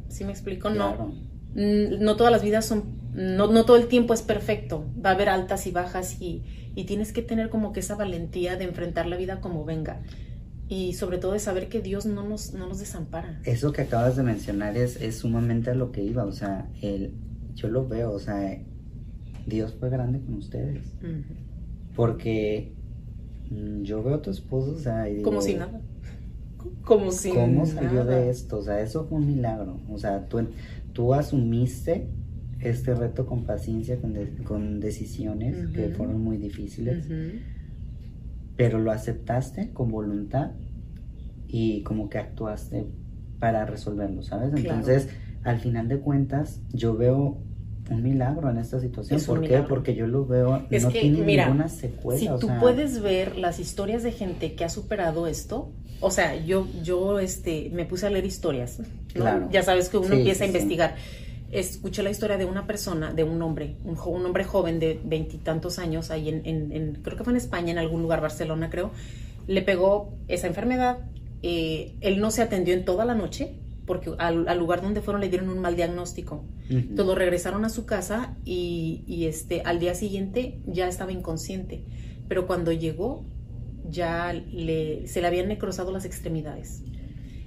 ¿Sí 0.09 0.25
me 0.25 0.31
explico? 0.31 0.69
No 0.69 1.13
no 1.53 2.15
todas 2.15 2.31
las 2.31 2.43
vidas 2.43 2.65
son, 2.65 2.83
no, 3.13 3.51
no, 3.51 3.65
todo 3.65 3.77
el 3.77 3.87
tiempo 3.87 4.13
es 4.13 4.21
perfecto, 4.21 4.85
va 5.03 5.11
a 5.11 5.13
haber 5.13 5.29
altas 5.29 5.67
y 5.67 5.71
bajas 5.71 6.21
y, 6.21 6.43
y, 6.75 6.85
tienes 6.85 7.11
que 7.11 7.21
tener 7.21 7.49
como 7.49 7.73
que 7.73 7.81
esa 7.81 7.95
valentía 7.95 8.55
de 8.55 8.65
enfrentar 8.65 9.07
la 9.07 9.17
vida 9.17 9.41
como 9.41 9.65
venga. 9.65 10.01
Y 10.69 10.93
sobre 10.93 11.17
todo 11.17 11.33
de 11.33 11.39
saber 11.39 11.67
que 11.67 11.81
Dios 11.81 12.05
no 12.05 12.23
nos, 12.23 12.53
no 12.53 12.67
nos 12.67 12.79
desampara. 12.79 13.41
Eso 13.43 13.73
que 13.73 13.81
acabas 13.81 14.15
de 14.15 14.23
mencionar 14.23 14.77
es, 14.77 14.95
es 15.01 15.17
sumamente 15.17 15.71
a 15.71 15.75
lo 15.75 15.91
que 15.91 16.01
iba, 16.01 16.23
o 16.23 16.31
sea, 16.31 16.69
el, 16.81 17.13
yo 17.55 17.67
lo 17.67 17.85
veo, 17.87 18.11
o 18.11 18.19
sea, 18.19 18.57
Dios 19.45 19.75
fue 19.77 19.89
grande 19.89 20.21
con 20.21 20.35
ustedes, 20.35 20.85
porque 21.95 22.73
mm, 23.49 23.81
yo 23.83 24.01
veo 24.01 24.15
a 24.15 24.21
tu 24.21 24.31
esposo, 24.31 24.71
o 24.71 24.79
sea, 24.79 25.09
y 25.09 25.21
como 25.21 25.41
si 25.41 25.55
nada. 25.55 25.81
Como 26.83 27.11
si 27.11 27.29
¿Cómo 27.29 27.65
salió 27.65 28.05
de 28.05 28.29
esto? 28.29 28.57
O 28.57 28.61
sea, 28.61 28.81
eso 28.81 29.05
fue 29.05 29.19
un 29.19 29.27
milagro. 29.27 29.79
O 29.89 29.97
sea, 29.97 30.27
tú, 30.27 30.47
tú 30.93 31.13
asumiste 31.13 32.07
este 32.59 32.93
reto 32.93 33.25
con 33.25 33.43
paciencia, 33.43 33.97
con, 34.43 34.79
decisiones 34.79 35.67
que 35.69 35.89
fueron 35.89 36.23
muy 36.23 36.37
difíciles, 36.37 37.07
pero 38.55 38.79
lo 38.79 38.91
aceptaste 38.91 39.71
con 39.71 39.91
voluntad 39.91 40.51
y 41.47 41.81
como 41.83 42.09
que 42.09 42.19
actuaste 42.19 42.85
para 43.39 43.65
resolverlo, 43.65 44.21
¿sabes? 44.21 44.53
Entonces, 44.55 45.09
al 45.43 45.59
final 45.59 45.87
de 45.87 45.99
cuentas, 45.99 46.61
yo 46.71 46.95
veo 46.95 47.41
un 47.89 48.03
milagro 48.03 48.49
en 48.49 48.57
esta 48.57 48.79
situación. 48.79 49.19
¿Por 49.25 49.41
qué? 49.41 49.63
Porque 49.67 49.95
yo 49.95 50.07
lo 50.07 50.25
veo, 50.25 50.59
no 50.69 50.89
tiene 50.89 51.25
ninguna 51.25 51.67
secuela. 51.67 52.19
Si 52.19 52.27
tú 52.39 52.47
puedes 52.59 53.01
ver 53.01 53.37
las 53.37 53.59
historias 53.59 54.03
de 54.03 54.11
gente 54.11 54.53
que 54.53 54.63
ha 54.63 54.69
superado 54.69 55.27
esto, 55.27 55.73
o 56.01 56.11
sea, 56.11 56.35
yo, 56.35 56.67
yo 56.83 57.19
este, 57.19 57.69
me 57.71 57.85
puse 57.85 58.07
a 58.07 58.09
leer 58.09 58.25
historias. 58.25 58.79
Claro. 59.13 59.47
Ya 59.51 59.63
sabes 59.63 59.89
que 59.89 59.97
uno 59.97 60.15
empieza 60.15 60.43
a 60.43 60.47
investigar. 60.47 60.95
Escuché 61.51 62.01
la 62.01 62.09
historia 62.09 62.37
de 62.37 62.45
una 62.45 62.65
persona, 62.65 63.13
de 63.13 63.23
un 63.23 63.41
hombre, 63.41 63.75
un, 63.83 63.97
un 63.97 64.25
hombre 64.25 64.43
joven 64.43 64.79
de 64.79 64.99
veintitantos 65.03 65.79
años, 65.79 66.09
ahí 66.09 66.29
en, 66.29 66.41
en, 66.45 66.95
creo 67.03 67.17
que 67.17 67.23
fue 67.23 67.33
en 67.33 67.37
España, 67.37 67.71
en 67.71 67.77
algún 67.77 68.01
lugar, 68.01 68.21
Barcelona 68.21 68.69
creo, 68.69 68.91
le 69.47 69.61
pegó 69.61 70.17
esa 70.27 70.47
enfermedad. 70.47 70.99
Eh, 71.43 71.95
él 72.01 72.19
no 72.19 72.31
se 72.31 72.41
atendió 72.41 72.73
en 72.73 72.85
toda 72.85 73.05
la 73.05 73.15
noche, 73.15 73.55
porque 73.85 74.11
al, 74.17 74.57
lugar 74.57 74.81
donde 74.81 75.01
fueron 75.01 75.21
le 75.21 75.29
dieron 75.29 75.49
un 75.49 75.59
mal 75.59 75.75
diagnóstico. 75.75 76.43
Todos 76.95 77.17
regresaron 77.17 77.65
a 77.65 77.69
su 77.69 77.85
casa 77.85 78.37
y, 78.45 79.03
y, 79.05 79.25
este, 79.25 79.61
al 79.65 79.79
día 79.79 79.93
siguiente 79.93 80.61
ya 80.65 80.87
estaba 80.87 81.11
inconsciente. 81.11 81.83
Pero 82.29 82.47
cuando 82.47 82.71
llegó, 82.71 83.25
ya 83.89 84.33
le, 84.33 85.07
se 85.07 85.21
le 85.21 85.27
habían 85.27 85.47
necrosado 85.47 85.91
las 85.91 86.05
extremidades. 86.05 86.83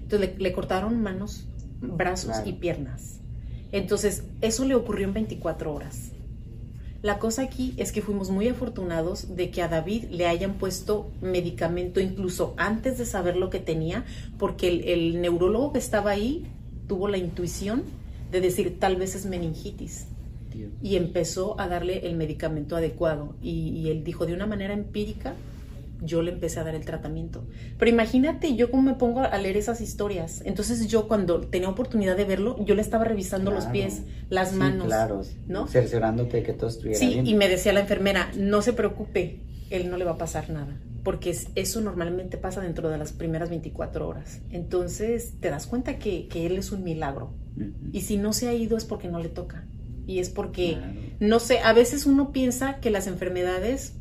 Entonces 0.02 0.38
le, 0.38 0.52
cortaron 0.52 1.00
manos, 1.00 1.46
brazos 1.80 2.36
y 2.44 2.52
piernas. 2.52 3.20
Entonces, 3.72 4.24
eso 4.40 4.64
le 4.64 4.74
ocurrió 4.74 5.06
en 5.06 5.14
24 5.14 5.74
horas. 5.74 6.12
La 7.02 7.18
cosa 7.18 7.42
aquí 7.42 7.74
es 7.76 7.90
que 7.92 8.00
fuimos 8.00 8.30
muy 8.30 8.48
afortunados 8.48 9.34
de 9.36 9.50
que 9.50 9.62
a 9.62 9.68
David 9.68 10.04
le 10.10 10.26
hayan 10.26 10.54
puesto 10.54 11.10
medicamento 11.20 12.00
incluso 12.00 12.54
antes 12.56 12.96
de 12.98 13.04
saber 13.04 13.36
lo 13.36 13.50
que 13.50 13.58
tenía, 13.58 14.04
porque 14.38 14.68
el, 14.68 15.20
neurólogo 15.20 15.72
que 15.72 15.78
estaba 15.78 16.12
ahí 16.12 16.46
tuvo 16.86 17.08
la 17.08 17.18
intuición 17.18 17.82
de 18.30 18.40
decir 18.40 18.78
tal 18.78 18.96
vez 18.96 19.14
es 19.14 19.26
meningitis. 19.26 20.06
Y 20.82 20.96
empezó 20.96 21.60
a 21.60 21.66
darle 21.66 22.06
el 22.06 22.14
medicamento 22.14 22.76
adecuado. 22.76 23.34
y 23.42 23.88
él 23.88 24.04
dijo 24.04 24.24
de 24.24 24.34
una 24.34 24.46
manera 24.46 24.72
empírica, 24.72 25.34
yo 26.00 26.22
le 26.22 26.32
empecé 26.32 26.60
a 26.60 26.64
dar 26.64 26.74
el 26.74 26.84
tratamiento. 26.84 27.46
Pero 27.78 27.90
imagínate 27.90 28.54
yo 28.56 28.70
cómo 28.70 28.82
me 28.82 28.94
pongo 28.94 29.20
a 29.20 29.36
leer 29.38 29.56
esas 29.56 29.80
historias. 29.80 30.42
Entonces 30.44 30.86
yo 30.88 31.08
cuando 31.08 31.40
tenía 31.40 31.68
oportunidad 31.68 32.16
de 32.16 32.24
verlo, 32.24 32.56
yo 32.64 32.74
le 32.74 32.82
estaba 32.82 33.04
revisando 33.04 33.50
los 33.50 33.66
pies, 33.66 34.02
las 34.30 34.54
manos. 34.54 34.86
Claro, 34.86 35.22
¿no? 35.46 35.66
Cerciorándote 35.66 36.42
que 36.42 36.52
todo 36.52 36.68
estuviera 36.68 36.98
sí, 36.98 37.08
bien. 37.08 37.26
y 37.26 37.34
me 37.34 37.48
decía 37.48 37.72
la 37.72 37.80
enfermera, 37.80 38.30
no 38.36 38.62
se 38.62 38.72
preocupe, 38.72 39.40
él 39.70 39.90
no 39.90 39.96
le 39.96 40.04
va 40.04 40.12
a 40.12 40.18
pasar 40.18 40.50
nada. 40.50 40.78
Porque 41.02 41.36
eso 41.54 41.80
normalmente 41.82 42.38
pasa 42.38 42.62
dentro 42.62 42.88
de 42.88 42.96
las 42.96 43.12
primeras 43.12 43.50
24 43.50 44.08
horas. 44.08 44.40
Entonces 44.50 45.34
te 45.40 45.50
das 45.50 45.66
cuenta 45.66 45.98
que, 45.98 46.28
él 46.32 46.56
es 46.56 46.72
un 46.72 46.82
milagro. 46.82 47.34
Y 47.92 48.00
si 48.02 48.16
no 48.16 48.32
se 48.32 48.48
ha 48.48 48.54
ido 48.54 48.76
es 48.76 48.84
porque 48.84 49.08
no 49.08 49.20
le 49.20 49.28
toca. 49.28 49.66
Y 50.06 50.18
es 50.18 50.28
porque, 50.28 50.78
no 51.20 51.40
sé, 51.40 51.60
a 51.60 51.72
veces 51.72 52.06
uno 52.06 52.32
piensa 52.32 52.80
que 52.80 52.90
las 52.90 53.06
enfermedades 53.06 53.94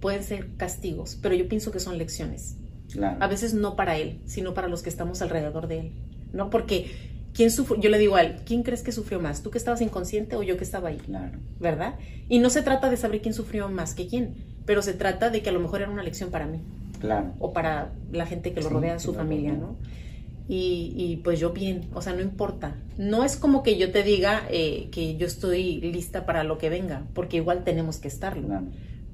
pueden 0.00 0.22
ser 0.22 0.48
castigos, 0.56 1.18
pero 1.20 1.34
yo 1.34 1.48
pienso 1.48 1.70
que 1.70 1.80
son 1.80 1.98
lecciones. 1.98 2.56
A 3.20 3.26
veces 3.26 3.54
no 3.54 3.76
para 3.76 3.96
él, 3.96 4.20
sino 4.26 4.54
para 4.54 4.68
los 4.68 4.82
que 4.82 4.88
estamos 4.88 5.20
alrededor 5.20 5.66
de 5.66 5.80
él, 5.80 5.92
¿no? 6.32 6.50
Porque 6.50 6.90
¿quién 7.34 7.50
sufrió? 7.50 7.80
Yo 7.80 7.90
le 7.90 7.98
digo 7.98 8.16
a 8.16 8.22
él, 8.22 8.36
¿quién 8.46 8.62
crees 8.62 8.82
que 8.82 8.92
sufrió 8.92 9.20
más? 9.20 9.42
¿Tú 9.42 9.50
que 9.50 9.58
estabas 9.58 9.80
inconsciente 9.80 10.36
o 10.36 10.42
yo 10.42 10.56
que 10.56 10.64
estaba 10.64 10.88
ahí? 10.88 10.96
Claro. 10.96 11.38
¿Verdad? 11.60 11.96
Y 12.28 12.38
no 12.38 12.48
se 12.48 12.62
trata 12.62 12.88
de 12.88 12.96
saber 12.96 13.20
quién 13.20 13.34
sufrió 13.34 13.68
más 13.68 13.94
que 13.94 14.06
quién, 14.06 14.34
pero 14.64 14.82
se 14.82 14.94
trata 14.94 15.30
de 15.30 15.42
que 15.42 15.50
a 15.50 15.52
lo 15.52 15.60
mejor 15.60 15.82
era 15.82 15.90
una 15.90 16.02
lección 16.02 16.30
para 16.30 16.46
mí. 16.46 16.60
Claro. 17.00 17.34
O 17.38 17.52
para 17.52 17.92
la 18.10 18.26
gente 18.26 18.52
que 18.52 18.62
lo 18.62 18.70
rodea, 18.70 18.98
su 18.98 19.12
familia, 19.12 19.52
¿no? 19.52 19.76
Y, 20.48 20.94
y, 20.96 21.16
pues 21.24 21.40
yo 21.40 21.52
bien, 21.52 21.88
o 21.92 22.00
sea, 22.00 22.12
no 22.12 22.22
importa. 22.22 22.76
No 22.96 23.24
es 23.24 23.36
como 23.36 23.64
que 23.64 23.76
yo 23.78 23.90
te 23.90 24.04
diga 24.04 24.46
eh, 24.48 24.88
que 24.92 25.16
yo 25.16 25.26
estoy 25.26 25.80
lista 25.80 26.24
para 26.24 26.44
lo 26.44 26.56
que 26.56 26.70
venga, 26.70 27.02
porque 27.14 27.38
igual 27.38 27.64
tenemos 27.64 27.98
que 27.98 28.06
estarlo. 28.06 28.46
Claro 28.46 28.66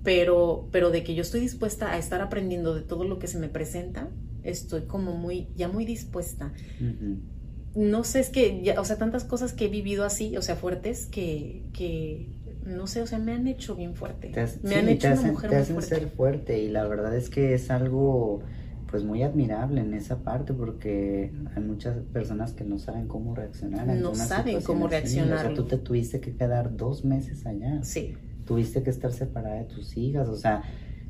pero, 0.03 0.69
pero 0.73 0.91
de 0.91 1.05
que 1.05 1.15
yo 1.15 1.23
estoy 1.23 1.41
dispuesta 1.41 1.93
a 1.93 1.99
estar 1.99 2.21
aprendiendo 2.21 2.75
de 2.75 2.83
todo 2.83 3.05
lo 3.05 3.19
que 3.19 3.27
se 3.29 3.39
me 3.39 3.49
presenta, 3.49 4.11
estoy 4.43 4.83
como 4.87 5.13
muy, 5.17 5.49
ya 5.57 5.69
muy 5.69 5.85
dispuesta. 5.85 6.53
No 7.75 8.05
sé, 8.05 8.21
es 8.21 8.29
que, 8.31 8.63
ya, 8.63 8.79
o 8.81 8.85
sea, 8.85 8.99
tantas 8.99 9.25
cosas 9.25 9.55
que 9.55 9.65
he 9.65 9.69
vivido 9.69 10.05
así, 10.05 10.37
o 10.37 10.43
sea, 10.43 10.57
fuertes, 10.57 11.07
que, 11.07 11.65
que 11.73 12.29
no 12.67 12.87
sé, 12.87 13.01
o 13.01 13.07
sea, 13.07 13.19
me 13.19 13.33
han 13.33 13.47
hecho 13.47 13.75
bien 13.77 13.95
fuerte. 13.95 14.29
Te 14.33 14.41
has- 14.41 14.63
me 14.63 14.75
sí, 14.75 14.77
han 14.77 14.89
te 14.89 14.93
hecho 14.93 15.09
hacen, 15.09 15.31
una 15.31 15.33
mujer 15.33 15.51
te 15.51 15.57
muy 15.57 15.63
hacen 15.63 15.75
fuerte. 15.75 15.97
ser 15.99 16.09
fuerte 16.11 16.59
y 16.61 16.69
la 16.69 16.87
verdad 16.89 17.15
es 17.17 17.29
que 17.31 17.55
es 17.55 17.71
algo 17.71 18.43
pues 18.91 19.05
muy 19.05 19.23
admirable 19.23 19.81
en 19.81 19.95
esa 19.95 20.23
parte 20.23 20.53
porque 20.53 21.33
hay 21.55 21.63
muchas 21.63 21.97
personas 22.13 22.53
que 22.53 22.65
no 22.65 22.79
saben 22.79 23.09
cómo 23.09 23.35
reaccionar. 23.35 23.87
No 23.89 24.15
saben 24.15 24.63
cómo 24.63 24.87
así. 24.87 24.91
O 24.91 24.91
reaccionar. 24.91 25.39
sea, 25.39 25.55
tú 25.55 25.67
te 25.67 25.79
tuviste 25.79 26.21
que 26.21 26.37
quedar 26.37 26.77
dos 26.77 27.05
meses 27.05 27.47
allá. 27.47 27.81
Sí, 27.85 28.17
Tuviste 28.47 28.83
que 28.83 28.91
estar 28.91 29.13
separada 29.13 29.57
de 29.57 29.65
tus 29.65 29.97
hijas. 29.97 30.29
O 30.29 30.37
sea, 30.37 30.63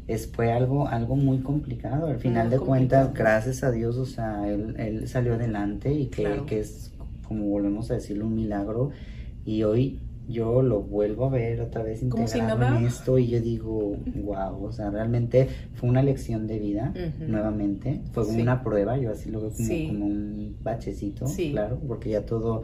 es, 0.06 0.26
fue 0.32 0.52
algo, 0.52 0.88
algo 0.88 1.16
muy 1.16 1.38
complicado. 1.38 2.06
Al 2.06 2.18
final 2.18 2.48
Muy 2.48 2.58
de 2.58 2.64
cuentas, 2.64 3.14
gracias 3.14 3.62
a 3.64 3.70
Dios, 3.70 3.96
o 3.96 4.06
sea, 4.06 4.48
él, 4.48 4.74
él 4.78 5.08
salió 5.08 5.34
adelante 5.34 5.92
y 5.92 6.06
que, 6.06 6.22
Claro. 6.24 6.46
que 6.46 6.60
es, 6.60 6.92
como 7.26 7.46
volvemos 7.46 7.90
a 7.90 7.94
decirlo, 7.94 8.26
un 8.26 8.34
milagro. 8.34 8.90
Y 9.44 9.62
hoy 9.62 9.98
yo 10.28 10.62
lo 10.62 10.80
vuelvo 10.82 11.26
a 11.26 11.30
ver 11.30 11.60
otra 11.60 11.82
vez 11.82 12.00
Como 12.08 12.28
si 12.28 12.38
integrado 12.38 12.76
en 12.78 12.86
esto 12.86 13.18
y 13.18 13.26
yo 13.26 13.40
digo, 13.40 13.96
wow, 14.22 14.64
o 14.64 14.72
sea, 14.72 14.88
realmente 14.90 15.48
fue 15.74 15.88
una 15.90 16.02
lección 16.02 16.46
de 16.46 16.58
vida 16.60 16.92
Ujú. 16.94 17.30
nuevamente. 17.30 18.00
Fue 18.12 18.24
Sí. 18.24 18.40
una 18.40 18.62
prueba, 18.62 18.96
yo 18.98 19.10
así 19.10 19.30
lo 19.30 19.40
veo 19.40 19.50
como, 19.50 19.66
Sí. 19.68 19.86
como 19.88 20.06
un 20.06 20.56
bachecito, 20.62 21.26
Sí. 21.26 21.50
claro, 21.50 21.80
porque 21.88 22.10
ya 22.10 22.24
todo, 22.24 22.62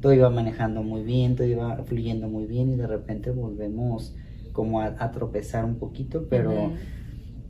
todo 0.00 0.12
iba 0.14 0.30
manejando 0.30 0.82
muy 0.82 1.02
bien, 1.02 1.36
todo 1.36 1.46
iba 1.46 1.84
fluyendo 1.84 2.28
muy 2.28 2.46
bien 2.46 2.70
y 2.72 2.76
de 2.76 2.86
repente 2.86 3.30
volvemos 3.30 4.16
como 4.52 4.80
a, 4.80 4.96
a 4.98 5.10
tropezar 5.12 5.64
un 5.64 5.78
poquito, 5.78 6.28
pero 6.28 6.74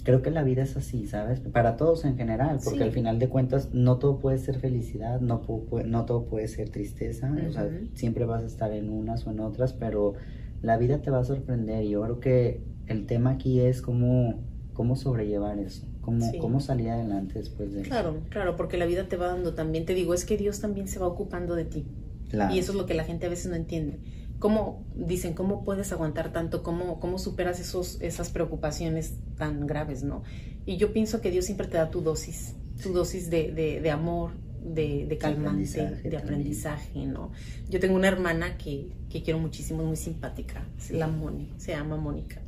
creo 0.05 0.23
que 0.23 0.31
la 0.31 0.43
vida 0.43 0.63
es 0.63 0.77
así, 0.77 1.07
¿sabes? 1.07 1.41
Para 1.41 1.77
todos 1.77 2.05
en 2.05 2.17
general, 2.17 2.61
porque 2.65 2.79
Sí. 2.79 2.85
al 2.85 2.93
final 2.93 3.19
de 3.19 3.29
cuentas 3.29 3.75
no 3.75 3.99
todo 3.99 4.19
puede 4.19 4.39
ser 4.39 4.59
felicidad, 4.59 5.21
no, 5.21 5.43
pu- 5.43 5.69
pu- 5.69 5.85
no 5.85 6.05
todo 6.07 6.27
puede 6.29 6.49
ser 6.49 6.71
tristeza, 6.71 7.33
o 7.49 7.53
sea, 7.53 7.69
siempre 7.95 8.25
vas 8.25 8.43
a 8.43 8.47
estar 8.47 8.73
en 8.73 8.91
unas 8.91 9.27
o 9.27 9.31
en 9.31 9.41
otras, 9.41 9.73
pero 9.75 10.15
la 10.63 10.77
vida 10.79 11.01
te 11.03 11.11
va 11.11 11.21
a 11.21 11.25
sorprender 11.25 11.85
y 11.85 11.91
yo 11.91 12.03
creo 12.03 12.21
que 12.21 12.63
el 12.87 13.07
tema 13.07 13.31
aquí 13.33 13.61
es 13.61 13.83
cómo, 13.83 14.35
cómo 14.73 14.97
sobrellevar 14.97 15.59
eso, 15.59 15.87
cómo, 16.01 16.21
Sí. 16.33 16.39
cómo 16.39 16.61
salir 16.61 16.89
adelante 16.91 17.39
después 17.39 17.73
de 17.75 17.83
eso. 17.83 17.91
Claro, 17.91 18.15
claro, 18.31 18.57
porque 18.57 18.77
la 18.79 18.87
vida 18.87 19.09
te 19.09 19.17
va 19.17 19.27
dando 19.29 19.55
también, 19.55 19.85
te 19.85 19.95
digo, 19.95 20.15
es 20.15 20.25
que 20.25 20.37
Dios 20.37 20.61
también 20.61 20.89
se 20.89 20.99
va 20.99 21.07
ocupando 21.07 21.55
de 21.55 21.65
ti. 21.67 21.85
Claro. 22.29 22.55
Y 22.55 22.59
eso 22.59 22.73
es 22.73 22.79
lo 22.79 22.87
que 22.87 22.95
la 22.95 23.05
gente 23.05 23.27
a 23.27 23.29
veces 23.29 23.47
no 23.47 23.57
entiende. 23.57 24.01
¿Cómo, 24.39 24.85
dicen, 24.95 25.35
cómo 25.35 25.65
puedes 25.65 25.91
aguantar 25.93 26.33
tanto? 26.33 26.63
¿Cómo, 26.63 27.01
cómo 27.01 27.19
superas 27.19 27.59
esos, 27.59 28.01
esas 28.01 28.31
preocupaciones 28.31 29.15
tan 29.37 29.67
graves, 29.67 30.05
no? 30.05 30.23
Y 30.65 30.77
yo 30.77 30.93
pienso 30.93 31.21
que 31.21 31.31
Dios 31.31 31.47
siempre 31.47 31.67
te 31.67 31.77
da 31.77 31.91
tu 31.91 32.03
dosis, 32.03 32.55
tu 32.83 32.93
dosis 32.93 33.31
de, 33.31 33.51
de, 33.53 33.81
de 33.81 33.91
amor, 33.91 34.33
de, 34.63 35.07
de 35.07 35.19
calmante, 35.19 35.49
aprendizaje 35.49 35.89
de 35.89 36.03
también. 36.03 36.23
aprendizaje, 36.23 37.07
¿no? 37.07 37.33
Yo 37.69 37.81
tengo 37.81 37.97
una 37.97 38.09
hermana 38.09 38.57
que, 38.59 38.93
que 39.11 39.23
quiero 39.23 39.39
muchísimo, 39.39 39.83
es 39.83 39.89
muy 39.89 39.97
simpática, 39.97 40.65
la 40.91 41.09
Moni, 41.09 41.53
se 41.57 41.73
llama 41.73 41.97
Mónica. 41.97 42.41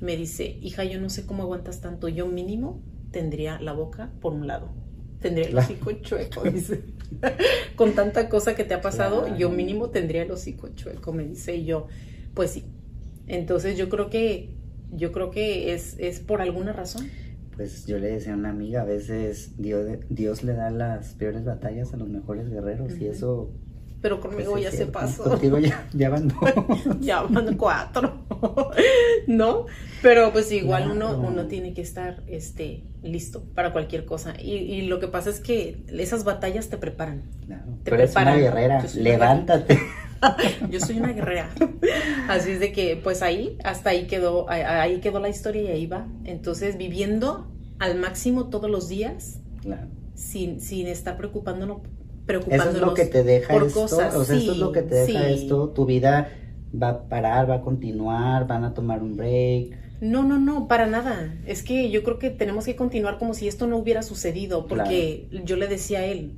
Me 0.00 0.16
dice, 0.16 0.58
hija, 0.62 0.84
yo 0.84 1.00
no 1.00 1.10
sé 1.10 1.26
cómo 1.26 1.42
aguantas 1.42 1.80
tanto, 1.80 2.08
yo 2.08 2.26
mínimo 2.26 2.80
tendría 3.10 3.60
la 3.60 3.72
boca 3.72 4.10
por 4.20 4.32
un 4.32 4.46
lado, 4.46 4.72
tendría 5.24 5.48
el 5.48 5.56
hocico 5.56 5.90
chueco, 5.90 6.42
dice. 6.42 6.82
Con 7.76 7.94
tanta 7.94 8.28
cosa 8.28 8.54
que 8.54 8.62
te 8.62 8.74
ha 8.74 8.82
pasado, 8.82 9.34
yo 9.38 9.48
mínimo 9.48 9.88
tendría 9.88 10.22
el 10.22 10.30
hocico 10.30 10.68
chueco, 10.74 11.14
me 11.14 11.24
dice, 11.24 11.56
y 11.56 11.64
yo, 11.64 11.86
pues 12.34 12.50
sí. 12.50 12.64
Entonces 13.26 13.78
yo 13.78 13.88
creo 13.88 14.10
que, 14.10 14.50
yo 14.92 15.12
creo 15.12 15.30
que 15.30 15.72
es, 15.72 15.96
es 15.98 16.20
por 16.20 16.42
alguna 16.42 16.74
razón. 16.74 17.08
Pues 17.56 17.86
yo 17.86 17.98
le 17.98 18.10
decía 18.10 18.34
a 18.34 18.36
una 18.36 18.50
amiga, 18.50 18.82
a 18.82 18.84
veces 18.84 19.52
Dios, 19.56 19.86
Dios 20.10 20.42
le 20.42 20.52
da 20.52 20.70
las 20.70 21.14
peores 21.14 21.42
batallas 21.42 21.94
a 21.94 21.96
los 21.96 22.10
mejores 22.10 22.50
guerreros 22.50 22.98
y 23.00 23.06
eso... 23.06 23.50
Pero 24.04 24.20
pues, 24.20 24.34
conmigo 24.34 24.58
es 24.58 24.64
ya 24.64 24.70
se 24.70 24.84
pasó. 24.86 25.24
Contigo 25.24 25.58
ya, 25.58 25.88
ya 25.94 26.10
van 26.10 26.28
dos. 26.28 26.38
ya 27.00 27.22
van 27.22 27.56
cuatro, 27.56 28.26
¿no? 29.26 29.64
Pero 30.02 30.30
pues 30.30 30.52
igual 30.52 30.90
uno, 30.90 31.06
Claro. 31.14 31.28
uno 31.28 31.46
tiene 31.46 31.72
que 31.72 31.80
estar 31.80 32.22
este, 32.26 32.84
listo 33.02 33.42
para 33.54 33.72
cualquier 33.72 34.04
cosa. 34.04 34.34
Y, 34.38 34.52
y 34.52 34.82
lo 34.82 35.00
que 35.00 35.08
pasa 35.08 35.30
es 35.30 35.40
que 35.40 35.82
esas 35.88 36.24
batallas 36.24 36.68
te 36.68 36.76
preparan. 36.76 37.22
Claro. 37.46 37.62
Te 37.82 37.90
Pero 37.90 37.96
eres 37.96 38.10
una 38.14 38.24
preparan. 38.34 38.40
guerrera, 38.40 38.84
levántate. 38.94 39.78
Yo 40.70 40.80
soy 40.80 40.98
una 40.98 41.12
guerrera. 41.12 41.48
Así 42.28 42.50
es 42.50 42.60
de 42.60 42.72
que, 42.72 43.00
pues 43.02 43.22
ahí, 43.22 43.56
hasta 43.64 43.88
ahí 43.90 44.06
quedó, 44.06 44.48
ahí- 44.50 44.62
ahí 44.62 45.00
quedó 45.00 45.18
la 45.18 45.30
historia 45.30 45.62
y 45.62 45.66
ahí 45.68 45.86
va. 45.86 46.06
Entonces, 46.24 46.76
viviendo 46.76 47.50
al 47.78 47.98
máximo 47.98 48.48
todos 48.50 48.70
los 48.70 48.88
días, 48.88 49.40
Claro. 49.62 49.86
sin, 50.14 50.60
sin 50.60 50.86
estar 50.88 51.16
preocupándonos, 51.16 51.78
Eso 52.24 52.26
preocupándonos 52.26 52.74
es 52.74 52.80
lo 52.80 52.94
que 52.94 53.04
te 53.04 53.22
deja 53.22 53.52
por 53.52 53.64
esto, 53.64 53.80
cosas. 53.80 54.14
o 54.14 54.24
sea, 54.24 54.36
eso 54.36 54.52
es 54.52 54.58
lo 54.58 54.72
que 54.72 54.82
te 54.82 54.94
deja 54.94 55.26
sí. 55.26 55.34
esto, 55.34 55.68
tu 55.70 55.84
vida 55.84 56.30
va 56.74 56.88
a 56.88 57.08
parar, 57.08 57.50
va 57.50 57.56
a 57.56 57.60
continuar, 57.60 58.46
van 58.46 58.64
a 58.64 58.74
tomar 58.74 59.02
un 59.02 59.16
break. 59.16 59.78
No, 60.00 60.22
no, 60.24 60.38
no, 60.38 60.66
para 60.66 60.86
nada. 60.86 61.34
Es 61.46 61.62
que 61.62 61.90
yo 61.90 62.02
creo 62.02 62.18
que 62.18 62.30
tenemos 62.30 62.64
que 62.64 62.76
continuar 62.76 63.18
como 63.18 63.34
si 63.34 63.46
esto 63.46 63.66
no 63.66 63.76
hubiera 63.76 64.02
sucedido, 64.02 64.66
porque 64.66 65.28
yo 65.44 65.56
le 65.56 65.66
decía 65.66 66.00
a 66.00 66.04
él, 66.06 66.32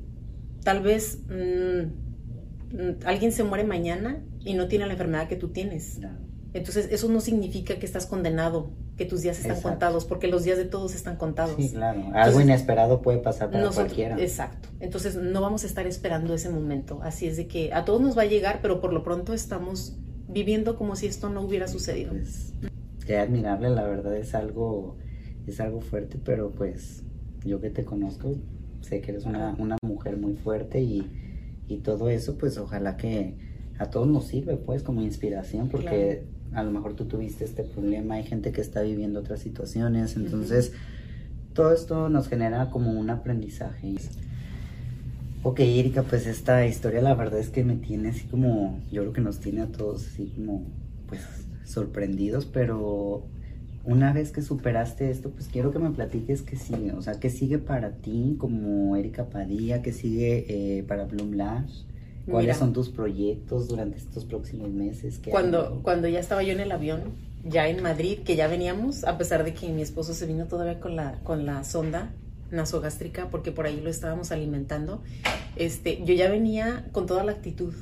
tal 0.63 0.83
vez 0.83 1.21
mm, 1.29 2.77
mm, 2.77 2.97
alguien 3.05 3.33
se 3.33 3.45
muere 3.45 3.65
mañana 3.65 4.23
y 4.41 4.55
no 4.55 4.69
tiene 4.69 4.87
la 4.87 4.93
enfermedad 4.93 5.29
que 5.29 5.37
tú 5.37 5.49
tienes. 5.49 5.97
Claro. 5.99 6.17
Entonces, 6.57 6.89
eso 6.91 7.09
no 7.09 7.21
significa 7.21 7.79
que 7.79 7.85
estás 7.87 8.07
condenado, 8.07 8.71
que 8.97 9.05
tus 9.05 9.23
días 9.23 9.37
están 9.37 9.53
Exacto. 9.53 9.69
contados, 9.71 10.05
porque 10.07 10.27
los 10.29 10.45
días 10.45 10.57
de 10.59 10.65
todos 10.65 10.95
están 10.95 11.17
contados. 11.17 11.55
Sí, 11.57 11.71
claro. 11.71 12.01
Algo 12.01 12.17
Entonces, 12.17 12.43
inesperado 12.45 13.03
puede 13.03 13.19
pasar 13.19 13.51
para 13.51 13.61
Nosotros- 13.65 13.87
cualquiera. 13.93 14.19
Exacto. 14.21 14.69
Entonces, 14.81 15.17
no 15.17 15.41
vamos 15.41 15.65
a 15.65 15.67
estar 15.67 15.87
esperando 15.87 16.35
ese 16.35 16.49
momento. 16.49 17.01
Así 17.03 17.27
es 17.27 17.37
de 17.37 17.47
que 17.47 17.73
a 17.73 17.85
todos 17.85 18.01
nos 18.01 18.17
va 18.17 18.23
a 18.23 18.27
llegar, 18.27 18.61
pero 18.63 18.81
por 18.81 18.93
lo 18.93 19.03
pronto 19.03 19.35
estamos 19.35 19.97
viviendo 20.29 20.77
como 20.77 20.97
si 20.97 21.07
esto 21.07 21.29
no 21.29 21.43
hubiera 21.43 21.69
sucedido. 21.69 22.13
Pues, 22.13 22.53
qué 23.07 23.19
admirable, 23.19 23.71
la 23.71 23.85
verdad 23.85 24.17
es 24.17 24.35
algo, 24.35 24.97
es 25.47 25.61
algo 25.61 25.81
fuerte, 25.81 26.19
pero 26.25 26.51
pues 26.53 27.03
yo 27.45 27.61
que 27.61 27.71
te 27.71 27.85
conozco, 27.85 28.35
sé 28.81 29.01
que 29.01 29.13
eres 29.13 29.25
una, 29.25 29.55
una 29.59 29.77
mujer 29.83 30.17
muy 30.17 30.35
fuerte 30.35 30.81
y, 30.81 31.07
y 31.69 31.77
todo 31.79 32.09
eso, 32.09 32.37
pues 32.39 32.59
ojalá 32.59 32.97
que 32.97 33.37
a 33.79 33.91
todos 33.91 34.09
nos 34.09 34.27
sirve, 34.27 34.57
pues, 34.57 34.83
como 34.83 35.03
inspiración, 35.03 35.69
porque 35.69 36.25
a 36.53 36.63
lo 36.63 36.71
mejor 36.71 36.95
tú 36.95 37.05
tuviste 37.05 37.45
este 37.45 37.63
problema, 37.65 38.15
hay 38.15 38.25
gente 38.25 38.53
que 38.53 38.61
está 38.61 38.83
viviendo 38.83 39.21
otras 39.21 39.41
situaciones, 39.41 40.17
entonces 40.17 40.73
todo 41.53 41.73
esto 41.73 42.09
nos 42.09 42.29
genera 42.29 42.71
como 42.71 42.93
un 42.93 43.11
aprendizaje. 43.11 43.95
Ok, 45.43 45.61
Erika, 45.61 46.03
pues 46.03 46.27
esta 46.27 46.67
historia 46.67 47.01
la 47.01 47.15
verdad 47.15 47.39
es 47.39 47.51
que 47.51 47.65
me 47.65 47.77
tiene 47.77 48.09
así 48.09 48.27
como, 48.27 48.81
yo 48.91 49.03
creo 49.03 49.13
que 49.13 49.21
nos 49.21 49.39
tiene 49.39 49.63
a 49.63 49.67
todos 49.67 50.07
así 50.07 50.33
como, 50.35 50.65
pues, 51.09 51.23
sorprendidos, 51.65 52.47
pero 52.47 53.25
una 53.85 54.13
vez 54.13 54.33
que 54.33 54.43
superaste 54.43 55.11
esto, 55.11 55.31
pues 55.31 55.49
quiero 55.49 55.71
que 55.71 55.79
me 55.79 55.91
platiques 55.91 56.43
qué 56.43 56.57
sigue, 56.57 56.93
o 56.93 57.01
sea, 57.01 57.21
qué 57.21 57.31
sigue 57.31 57.59
para 57.59 57.93
ti 57.93 58.35
como 58.39 58.97
Erika 58.97 59.27
Padilla, 59.27 59.81
qué 59.81 59.93
sigue 59.93 60.47
eh, 60.49 60.83
para 60.83 61.05
Bloom 61.05 61.35
Lash, 61.35 61.85
cuáles 62.27 62.49
Mira. 62.49 62.59
son 62.59 62.73
tus 62.73 62.89
proyectos 62.89 63.69
durante 63.69 63.99
estos 63.99 64.25
próximos 64.25 64.71
meses. 64.71 65.19
¿Qué 65.19 65.31
Cuando, 65.31 65.69
hay? 65.75 65.79
cuando 65.83 66.09
ya 66.09 66.21
estaba 66.21 66.43
yo 66.43 66.53
en 66.53 66.61
el 66.61 66.73
avión, 66.73 67.01
ya 67.45 67.69
en 67.69 67.83
Madrid, 67.83 68.19
que 68.25 68.35
ya 68.37 68.49
veníamos, 68.49 69.05
a 69.05 69.17
pesar 69.19 69.45
de 69.45 69.55
que 69.55 69.69
mi 69.69 69.83
esposo 69.83 70.13
se 70.15 70.27
vino 70.27 70.47
todavía 70.47 70.81
con 70.81 70.97
la, 70.97 71.21
con 71.23 71.47
la 71.47 71.63
sonda 71.65 72.11
nasogástrica, 72.51 73.29
porque 73.31 73.53
por 73.53 73.67
ahí 73.67 73.81
lo 73.81 73.91
estábamos 73.91 74.33
alimentando, 74.33 75.03
este, 75.57 76.03
yo 76.05 76.15
ya 76.15 76.29
venía 76.31 76.87
con 76.93 77.07
toda 77.07 77.25
la 77.25 77.33
actitud. 77.33 77.73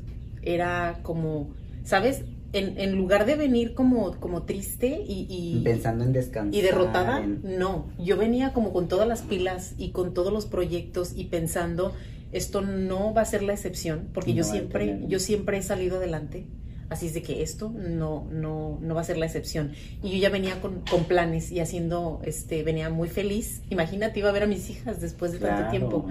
Era 0.43 0.99
como, 1.03 1.49
¿sabes? 1.85 2.23
En, 2.53 2.79
en 2.79 2.95
lugar 2.97 3.27
de 3.27 3.35
venir 3.35 3.75
como, 3.75 4.13
como 4.21 4.43
triste 4.45 5.03
y, 5.07 5.27
y, 5.29 5.61
Pensando 5.65 6.05
en 6.05 6.13
descansar. 6.13 6.55
y 6.55 6.63
derrotada, 6.63 7.23
en- 7.23 7.41
no. 7.59 7.87
Yo 7.99 8.17
venía 8.17 8.53
como 8.53 8.73
con 8.73 8.87
todas 8.89 9.09
las 9.09 9.23
pilas 9.23 9.75
y 9.77 9.91
con 9.91 10.15
todos 10.15 10.33
los 10.33 10.47
proyectos 10.47 11.13
y 11.17 11.25
pensando, 11.25 11.93
esto 12.35 12.61
no 12.61 13.15
va 13.15 13.23
a 13.23 13.25
ser 13.25 13.43
la 13.43 13.55
excepción, 13.55 14.09
porque 14.13 14.33
No 14.33 14.37
yo 14.39 14.45
siempre, 14.45 14.87
tener- 14.87 15.09
yo 15.09 15.19
siempre 15.19 15.57
he 15.59 15.63
salido 15.63 15.97
adelante. 15.97 16.47
Así 16.91 17.07
es 17.07 17.15
de 17.15 17.23
que 17.23 17.43
esto 17.43 17.71
no, 17.71 18.29
no, 18.31 18.79
no 18.83 18.95
va 18.95 19.01
a 19.01 19.05
ser 19.05 19.17
la 19.17 19.25
excepción. 19.25 19.73
Y 20.03 20.11
yo 20.11 20.19
ya 20.19 20.29
venía 20.29 20.61
con, 20.61 20.83
con 20.83 21.05
planes 21.05 21.51
y 21.51 21.59
haciendo, 21.61 22.21
este, 22.25 22.63
venía 22.63 22.91
muy 22.91 23.09
feliz. 23.09 23.63
Imagínate, 23.71 24.19
iba 24.21 24.29
a 24.29 24.33
ver 24.33 24.43
a 24.43 24.47
mis 24.47 24.69
hijas 24.69 25.01
después 25.01 25.33
de 25.33 25.39
tanto 25.39 25.71
tiempo. 25.71 26.07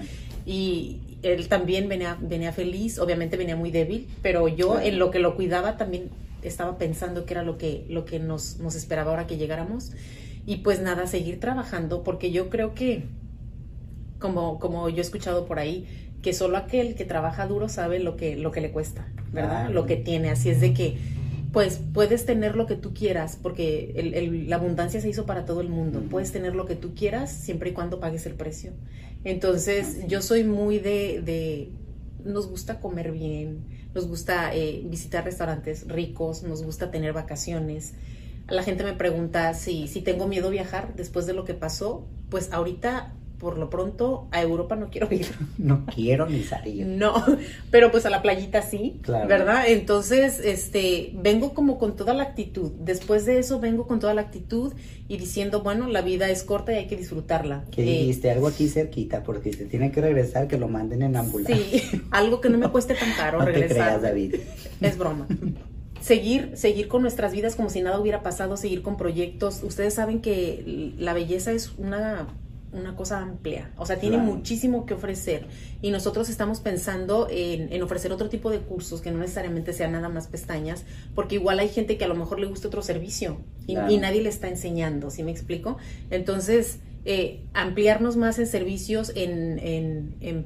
Y 0.47 1.19
él 1.21 1.47
también 1.47 1.87
venía, 1.87 2.17
venía 2.19 2.51
feliz, 2.51 2.97
obviamente 2.97 3.37
venía 3.37 3.55
muy 3.55 3.69
débil, 3.71 4.07
pero 4.23 4.47
yo 4.47 4.71
Claro. 4.71 4.85
en 4.87 4.99
lo 4.99 5.11
que 5.11 5.19
lo 5.19 5.35
cuidaba 5.35 5.77
también 5.77 6.09
estaba 6.41 6.77
pensando 6.79 7.25
que 7.25 7.33
era 7.35 7.43
lo 7.43 7.57
que, 7.57 7.85
lo 7.89 8.03
que 8.03 8.19
nos, 8.19 8.57
nos 8.59 8.75
esperaba 8.75 9.11
ahora 9.11 9.27
que 9.27 9.37
llegáramos. 9.37 9.91
Y 10.45 10.57
pues 10.57 10.81
nada, 10.81 11.05
seguir 11.07 11.39
trabajando, 11.39 12.03
porque 12.03 12.31
yo 12.31 12.49
creo 12.49 12.73
que, 12.73 13.05
como, 14.19 14.59
como 14.59 14.89
yo 14.89 14.97
he 14.97 15.01
escuchado 15.01 15.45
por 15.45 15.59
ahí, 15.59 15.85
que 16.23 16.33
solo 16.33 16.57
aquel 16.57 16.95
que 16.95 17.05
trabaja 17.05 17.45
duro 17.45 17.69
sabe 17.69 17.99
lo 17.99 18.15
que, 18.17 18.35
lo 18.35 18.51
que 18.51 18.61
le 18.61 18.71
cuesta, 18.71 19.07
¿verdad? 19.31 19.69
Lo 19.69 19.85
que 19.85 19.97
tiene. 19.97 20.29
Así 20.31 20.49
es 20.49 20.59
de 20.61 20.73
que, 20.73 20.97
pues, 21.51 21.79
puedes 21.93 22.25
tener 22.25 22.55
lo 22.55 22.65
que 22.65 22.75
tú 22.75 22.93
quieras, 22.95 23.37
porque 23.39 23.91
el- 23.95 24.13
el- 24.15 24.49
la 24.49 24.55
abundancia 24.55 24.99
se 25.01 25.09
hizo 25.09 25.25
para 25.27 25.45
todo 25.45 25.61
el 25.61 25.69
mundo. 25.69 26.01
Puedes 26.09 26.31
tener 26.31 26.55
lo 26.55 26.65
que 26.65 26.75
tú 26.75 26.95
quieras 26.95 27.29
siempre 27.31 27.69
y 27.69 27.73
cuando 27.73 27.99
pagues 27.99 28.25
el 28.25 28.33
precio. 28.33 28.71
Entonces, 29.23 29.99
yo 30.07 30.21
soy 30.21 30.43
muy 30.43 30.79
de, 30.79 31.21
de, 31.23 31.69
nos 32.25 32.47
gusta 32.47 32.79
comer 32.79 33.11
bien, 33.11 33.59
nos 33.93 34.07
gusta 34.07 34.53
eh, 34.55 34.81
visitar 34.85 35.23
restaurantes 35.23 35.87
ricos, 35.87 36.43
nos 36.43 36.63
gusta 36.63 36.89
tener 36.89 37.13
vacaciones. 37.13 37.93
La 38.49 38.63
gente 38.63 38.83
me 38.83 38.93
pregunta 38.93 39.53
si, 39.53 39.87
si 39.87 40.01
tengo 40.01 40.27
miedo 40.27 40.47
a 40.47 40.51
viajar 40.51 40.95
después 40.95 41.25
de 41.25 41.33
lo 41.33 41.45
que 41.45 41.53
pasó. 41.53 42.05
Pues 42.29 42.51
ahorita 42.51 43.13
por 43.43 43.57
lo 43.57 43.69
pronto 43.69 44.27
a 44.31 44.41
Europa 44.41 44.75
no 44.77 44.89
quiero 44.89 45.13
ir. 45.13 45.27
No 45.57 45.85
quiero 45.85 46.27
ni 46.27 46.43
salir. 46.43 46.85
No, 46.85 47.13
pero 47.69 47.91
pues 47.91 48.05
a 48.05 48.09
la 48.09 48.21
playita 48.21 48.61
sí, 48.61 48.99
¿verdad? 49.05 49.65
Entonces, 49.67 50.39
este, 50.43 51.11
vengo 51.13 51.53
como 51.53 51.77
con 51.77 51.95
toda 51.95 52.13
la 52.13 52.23
actitud. 52.23 52.71
Después 52.79 53.25
de 53.25 53.39
eso 53.39 53.59
vengo 53.59 53.85
con 53.85 53.99
toda 53.99 54.13
la 54.13 54.21
actitud 54.21 54.73
y 55.07 55.17
diciendo, 55.17 55.61
bueno, 55.61 55.87
la 55.87 56.01
vida 56.01 56.29
es 56.29 56.43
corta 56.43 56.73
y 56.73 56.77
hay 56.77 56.87
que 56.87 56.95
disfrutarla. 56.95 57.65
Que 57.71 57.83
eh, 57.83 57.99
dijiste 57.99 58.31
algo 58.31 58.47
aquí 58.47 58.67
cerquita, 58.67 59.23
porque 59.23 59.53
se 59.53 59.65
tiene 59.65 59.91
que 59.91 60.01
regresar, 60.01 60.47
que 60.47 60.57
lo 60.57 60.67
manden 60.67 61.03
en 61.03 61.15
ambulancia. 61.15 61.55
Sí, 61.55 62.01
algo 62.11 62.41
que 62.41 62.49
no 62.49 62.57
me 62.57 62.69
cueste 62.69 62.95
tan 62.95 63.11
caro 63.13 63.39
no 63.39 63.45
regresar. 63.45 63.67
Te 63.67 63.73
creas, 63.75 64.01
David. 64.01 64.35
Es 64.81 64.97
broma. 64.97 65.27
seguir, 66.01 66.51
seguir 66.55 66.87
con 66.87 67.01
nuestras 67.01 67.33
vidas 67.33 67.55
como 67.55 67.69
si 67.69 67.81
nada 67.81 67.99
hubiera 67.99 68.23
pasado, 68.23 68.57
seguir 68.57 68.81
con 68.81 68.97
proyectos. 68.97 69.61
Ustedes 69.63 69.93
saben 69.93 70.21
que 70.21 70.93
la 70.97 71.13
belleza 71.13 71.51
es 71.51 71.73
una 71.77 72.27
una 72.73 72.95
cosa 72.95 73.19
amplia, 73.19 73.71
o 73.77 73.85
sea, 73.85 73.99
tiene 73.99 74.17
muchísimo 74.17 74.85
que 74.85 74.93
ofrecer. 74.93 75.45
Y 75.81 75.91
nosotros 75.91 76.29
estamos 76.29 76.59
pensando 76.59 77.27
en, 77.29 77.81
ofrecer 77.81 78.11
otro 78.11 78.29
tipo 78.29 78.49
de 78.49 78.59
cursos 78.59 79.01
que 79.01 79.11
no 79.11 79.19
necesariamente 79.19 79.73
sean 79.73 79.91
nada 79.91 80.09
más 80.09 80.27
pestañas, 80.27 80.83
porque 81.15 81.35
igual 81.35 81.59
hay 81.59 81.69
gente 81.69 81.97
que 81.97 82.05
a 82.05 82.07
lo 82.07 82.15
mejor 82.15 82.39
le 82.39 82.47
gusta 82.47 82.67
otro 82.67 82.81
servicio 82.81 83.37
y, 83.67 83.75
nadie 83.75 84.21
le 84.21 84.29
está 84.29 84.47
enseñando, 84.49 85.09
¿sí 85.09 85.23
me 85.23 85.31
explico? 85.31 85.77
Entonces, 86.09 86.79
eh, 87.05 87.41
ampliarnos 87.53 88.17
más 88.17 88.39
en 88.39 88.47
servicios, 88.47 89.11
en, 89.15 89.59
en, 89.59 90.15
en, 90.21 90.45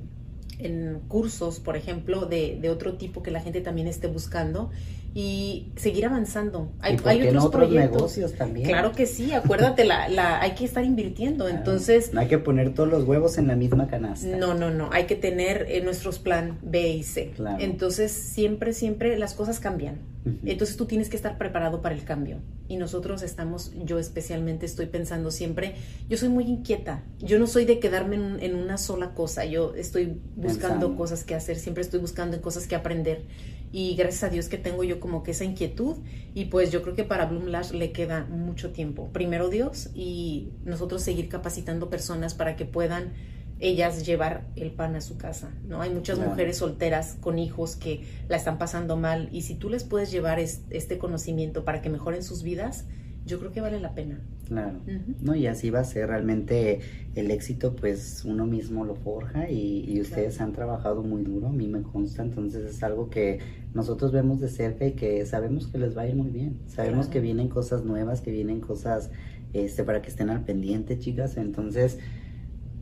cursos, 1.08 1.60
por 1.60 1.76
ejemplo, 1.76 2.26
de, 2.26 2.58
de 2.60 2.70
otro 2.70 2.94
tipo 2.94 3.22
que 3.22 3.32
la 3.32 3.42
gente 3.42 3.62
también 3.62 3.88
esté 3.88 4.08
buscando 4.08 4.72
y 5.14 5.72
seguir 5.76 6.06
avanzando. 6.06 6.72
Hay, 6.80 6.98
hay 7.06 7.28
otros, 7.28 7.50
proyectos. 7.50 7.92
negocios 7.92 8.34
también. 8.34 8.68
Claro 8.68 8.92
que 8.92 9.08
sí, 9.08 9.34
acuérdate, 9.34 9.84
la, 9.84 10.10
la, 10.10 10.40
hay 10.42 10.52
que 10.52 10.66
estar 10.66 10.84
invirtiendo, 10.84 11.48
entonces... 11.48 12.14
No 12.14 12.20
hay 12.20 12.28
que 12.28 12.38
poner 12.38 12.74
todos 12.76 12.90
los 12.90 13.04
huevos 13.04 13.38
en 13.40 13.48
la 13.48 13.56
misma 13.56 13.88
canasta. 13.88 14.38
No, 14.38 14.54
no, 14.54 14.70
no, 14.70 14.90
hay 14.92 15.06
que 15.06 15.16
tener 15.16 15.66
en 15.70 15.86
nuestros 15.86 16.20
plan 16.20 16.60
B 16.62 16.90
y 16.90 17.04
C. 17.04 17.34
Entonces, 17.60 18.12
siempre, 18.12 18.74
siempre 18.74 19.18
las 19.18 19.34
cosas 19.34 19.60
cambian. 19.60 19.98
Entonces 20.46 20.78
tú 20.78 20.86
tienes 20.86 21.10
que 21.10 21.16
estar 21.16 21.38
preparado 21.38 21.82
para 21.82 21.96
el 21.96 22.04
cambio. 22.04 22.40
Y 22.68 22.78
nosotros 22.78 23.22
estamos, 23.22 23.72
yo 23.86 24.00
especialmente 24.00 24.66
estoy 24.66 24.88
pensando 24.88 25.32
siempre, 25.32 25.76
yo 26.10 26.18
soy 26.18 26.30
muy 26.30 26.46
inquieta, 26.46 27.04
yo 27.20 27.40
no 27.40 27.48
soy 27.48 27.66
de 27.66 27.80
quedarme 27.80 28.16
en, 28.46 28.56
una 28.56 28.78
sola 28.78 29.14
cosa, 29.14 29.46
yo 29.46 29.74
estoy 29.76 30.20
buscando 30.36 30.96
cosas 30.96 31.24
que 31.24 31.36
hacer, 31.36 31.58
siempre 31.58 31.82
estoy 31.82 32.00
buscando 32.00 32.42
cosas 32.42 32.68
que 32.68 32.76
aprender. 32.76 33.26
Y 33.72 33.96
gracias 33.96 34.24
a 34.24 34.30
Dios 34.30 34.48
que 34.48 34.58
tengo 34.58 34.84
yo 34.84 35.00
como 35.00 35.24
que 35.24 35.32
esa 35.32 35.44
inquietud. 35.44 35.98
Y 36.34 36.46
pues 36.46 36.72
yo 36.72 36.82
creo 36.82 36.96
que 36.96 37.04
para 37.04 37.26
Bloom 37.26 37.48
Lash 37.48 37.72
le 37.72 37.92
queda 37.92 38.26
mucho 38.26 38.72
tiempo. 38.72 39.10
Primero 39.12 39.50
Dios 39.50 39.90
y 39.94 40.50
nosotros 40.64 41.02
seguir 41.04 41.28
capacitando 41.28 41.90
personas 41.90 42.34
para 42.34 42.56
que 42.56 42.66
puedan 42.66 43.12
ellas 43.60 44.06
llevar 44.06 44.48
el 44.56 44.72
pan 44.72 44.96
a 44.96 45.02
su 45.02 45.18
casa, 45.18 45.52
¿no? 45.68 45.82
Hay 45.82 45.90
muchas 45.90 46.20
mujeres 46.20 46.58
solteras 46.58 47.18
con 47.20 47.40
hijos 47.40 47.76
que 47.76 48.06
la 48.28 48.38
están 48.38 48.58
pasando 48.58 48.98
mal 48.98 49.30
y 49.32 49.42
si 49.42 49.56
tú 49.56 49.70
les 49.70 49.84
puedes 49.84 50.12
llevar 50.12 50.40
este 50.40 50.98
conocimiento 50.98 51.66
para 51.66 51.82
que 51.82 51.90
mejoren 51.90 52.24
sus 52.24 52.44
vidas, 52.44 52.86
yo 53.26 53.40
creo 53.40 53.52
que 53.52 53.62
vale 53.62 53.80
la 53.80 53.94
pena. 53.94 54.22
Claro, 54.48 54.80
¿no? 55.20 55.36
Y 55.36 55.48
así 55.48 55.70
va 55.70 55.80
a 55.80 55.84
ser 55.84 56.08
realmente 56.08 56.80
el 57.16 57.32
éxito, 57.32 57.76
pues 57.76 58.24
uno 58.24 58.46
mismo 58.46 58.86
lo 58.86 58.96
forja 58.96 59.50
y, 59.50 60.00
ustedes 60.00 60.40
han 60.40 60.54
trabajado 60.54 61.04
muy 61.04 61.24
duro, 61.24 61.48
a 61.48 61.52
mí 61.52 61.68
me 61.68 61.82
consta, 61.82 62.22
entonces 62.22 62.64
es 62.64 62.82
algo 62.82 63.10
que 63.10 63.40
nosotros 63.74 64.14
vemos 64.14 64.40
de 64.40 64.48
cerca 64.48 64.86
y 64.86 64.94
que 64.94 65.26
sabemos 65.26 65.68
que 65.68 65.78
les 65.78 65.98
va 65.98 66.04
a 66.04 66.08
ir 66.08 66.16
muy 66.16 66.30
bien, 66.30 66.60
sabemos 66.68 67.08
que 67.08 67.20
vienen 67.20 67.50
cosas 67.50 67.84
nuevas, 67.84 68.22
que 68.22 68.32
vienen 68.32 68.62
cosas 68.62 69.10
este, 69.52 69.84
para 69.84 70.02
que 70.02 70.10
estén 70.10 70.30
al 70.30 70.46
pendiente, 70.46 70.98
chicas, 70.98 71.36
entonces 71.36 72.00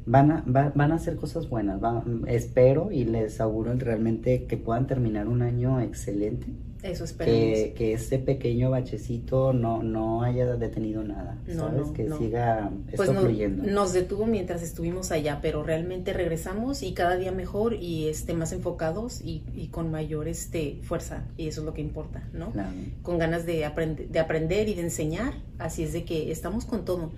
van 0.06 0.32
a, 0.32 0.44
van 0.46 0.92
a 0.92 0.96
hacer 0.96 1.16
cosas 1.16 1.50
buenas, 1.50 1.82
espero 2.28 2.92
y 2.92 3.06
les 3.06 3.42
auguro 3.42 3.74
realmente 3.76 4.46
que 4.46 4.58
puedan 4.58 4.88
terminar 4.88 5.28
un 5.28 5.42
año 5.42 5.82
excelente 5.82 6.48
eso 6.86 7.04
esperemos. 7.04 7.60
Que, 7.60 7.74
que 7.74 7.94
este 7.94 8.20
pequeño 8.20 8.70
bachecito 8.70 9.54
no, 9.54 9.82
no 9.82 10.24
haya 10.24 10.56
detenido 10.56 11.04
nada, 11.04 11.38
¿sabes? 11.54 11.88
que 11.90 12.10
siga 12.12 12.72
pues 12.96 13.10
esto 13.10 13.22
fluyendo. 13.22 13.64
Nos 13.64 13.94
detuvo 13.94 14.28
mientras 14.28 14.62
estuvimos 14.62 15.12
allá, 15.12 15.40
pero 15.42 15.64
realmente 15.64 16.14
regresamos 16.14 16.84
y 16.84 16.94
cada 16.94 17.18
día 17.18 17.32
mejor 17.32 17.74
y 17.74 18.08
este, 18.08 18.34
más 18.34 18.52
enfocados 18.52 19.22
y, 19.22 19.44
y 19.56 19.68
con 19.68 19.90
mayor 19.90 20.28
este, 20.28 20.80
fuerza. 20.84 21.24
Y 21.38 21.48
eso 21.48 21.62
es 21.62 21.66
lo 21.66 21.74
que 21.74 21.82
importa, 21.82 22.24
¿no? 22.34 22.54
Con 23.02 23.18
ganas 23.18 23.46
de, 23.46 23.68
de 24.10 24.20
aprender 24.20 24.70
y 24.70 24.76
de 24.76 24.82
enseñar. 24.82 25.34
Así 25.58 25.84
es 25.84 25.94
de 25.94 26.04
que 26.04 26.32
estamos 26.32 26.66
con 26.66 26.86
todo 26.86 27.12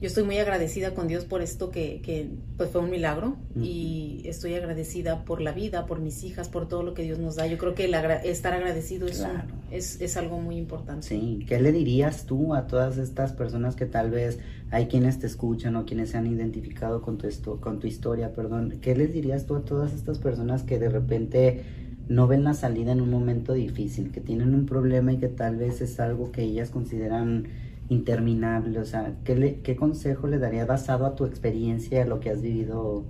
yo 0.00 0.06
estoy 0.06 0.22
muy 0.22 0.38
agradecida 0.38 0.94
con 0.94 1.08
Dios 1.08 1.24
por 1.24 1.42
esto 1.42 1.70
que, 1.70 2.00
que 2.02 2.30
pues 2.56 2.70
fue 2.70 2.80
un 2.80 2.90
milagro 2.90 3.36
y 3.60 4.22
estoy 4.26 4.54
agradecida 4.54 5.24
por 5.24 5.40
la 5.40 5.50
vida, 5.50 5.86
por 5.86 5.98
mis 5.98 6.22
hijas, 6.22 6.48
por 6.48 6.68
todo 6.68 6.84
lo 6.84 6.94
que 6.94 7.02
Dios 7.02 7.18
nos 7.18 7.34
da. 7.34 7.48
Yo 7.48 7.58
creo 7.58 7.74
que 7.74 7.86
el 7.86 7.94
estar 8.24 8.52
agradecido 8.52 9.08
es, 9.08 9.26
es, 9.72 10.00
es, 10.00 10.16
algo 10.16 10.40
muy 10.40 10.56
importante. 10.56 11.04
Sí, 11.04 11.44
¿qué 11.48 11.60
le 11.60 11.72
dirías 11.72 12.26
tú 12.26 12.54
a 12.54 12.68
todas 12.68 12.96
estas 12.96 13.32
personas 13.32 13.74
que 13.74 13.86
tal 13.86 14.12
vez 14.12 14.38
hay 14.70 14.86
quienes 14.86 15.18
te 15.18 15.26
escuchan 15.26 15.74
o 15.74 15.84
quienes 15.84 16.10
se 16.10 16.18
han 16.18 16.28
identificado 16.28 17.02
con 17.02 17.18
tu, 17.18 17.26
esto, 17.26 17.60
con 17.60 17.80
tu 17.80 17.88
historia, 17.88 18.32
perdón? 18.32 18.78
¿Qué 18.80 18.94
les 18.94 19.12
dirías 19.12 19.46
tú 19.46 19.56
a 19.56 19.64
todas 19.64 19.92
estas 19.94 20.18
personas 20.20 20.62
que 20.62 20.78
de 20.78 20.90
repente 20.90 21.64
no 22.08 22.28
ven 22.28 22.44
la 22.44 22.54
salida 22.54 22.92
en 22.92 23.00
un 23.00 23.10
momento 23.10 23.52
difícil, 23.52 24.12
que 24.12 24.20
tienen 24.20 24.54
un 24.54 24.64
problema 24.64 25.12
y 25.12 25.18
que 25.18 25.28
tal 25.28 25.56
vez 25.56 25.80
es 25.80 25.98
algo 25.98 26.30
que 26.30 26.42
ellas 26.42 26.70
consideran 26.70 27.48
interminable? 27.88 28.78
O 28.78 28.84
sea, 28.84 29.16
¿qué, 29.24 29.60
¿qué 29.62 29.76
consejo 29.76 30.26
le 30.26 30.38
daría 30.38 30.64
basado 30.66 31.06
a 31.06 31.14
tu 31.14 31.24
experiencia, 31.24 32.02
a 32.02 32.06
lo 32.06 32.20
que 32.20 32.30
has 32.30 32.42
vivido 32.42 33.06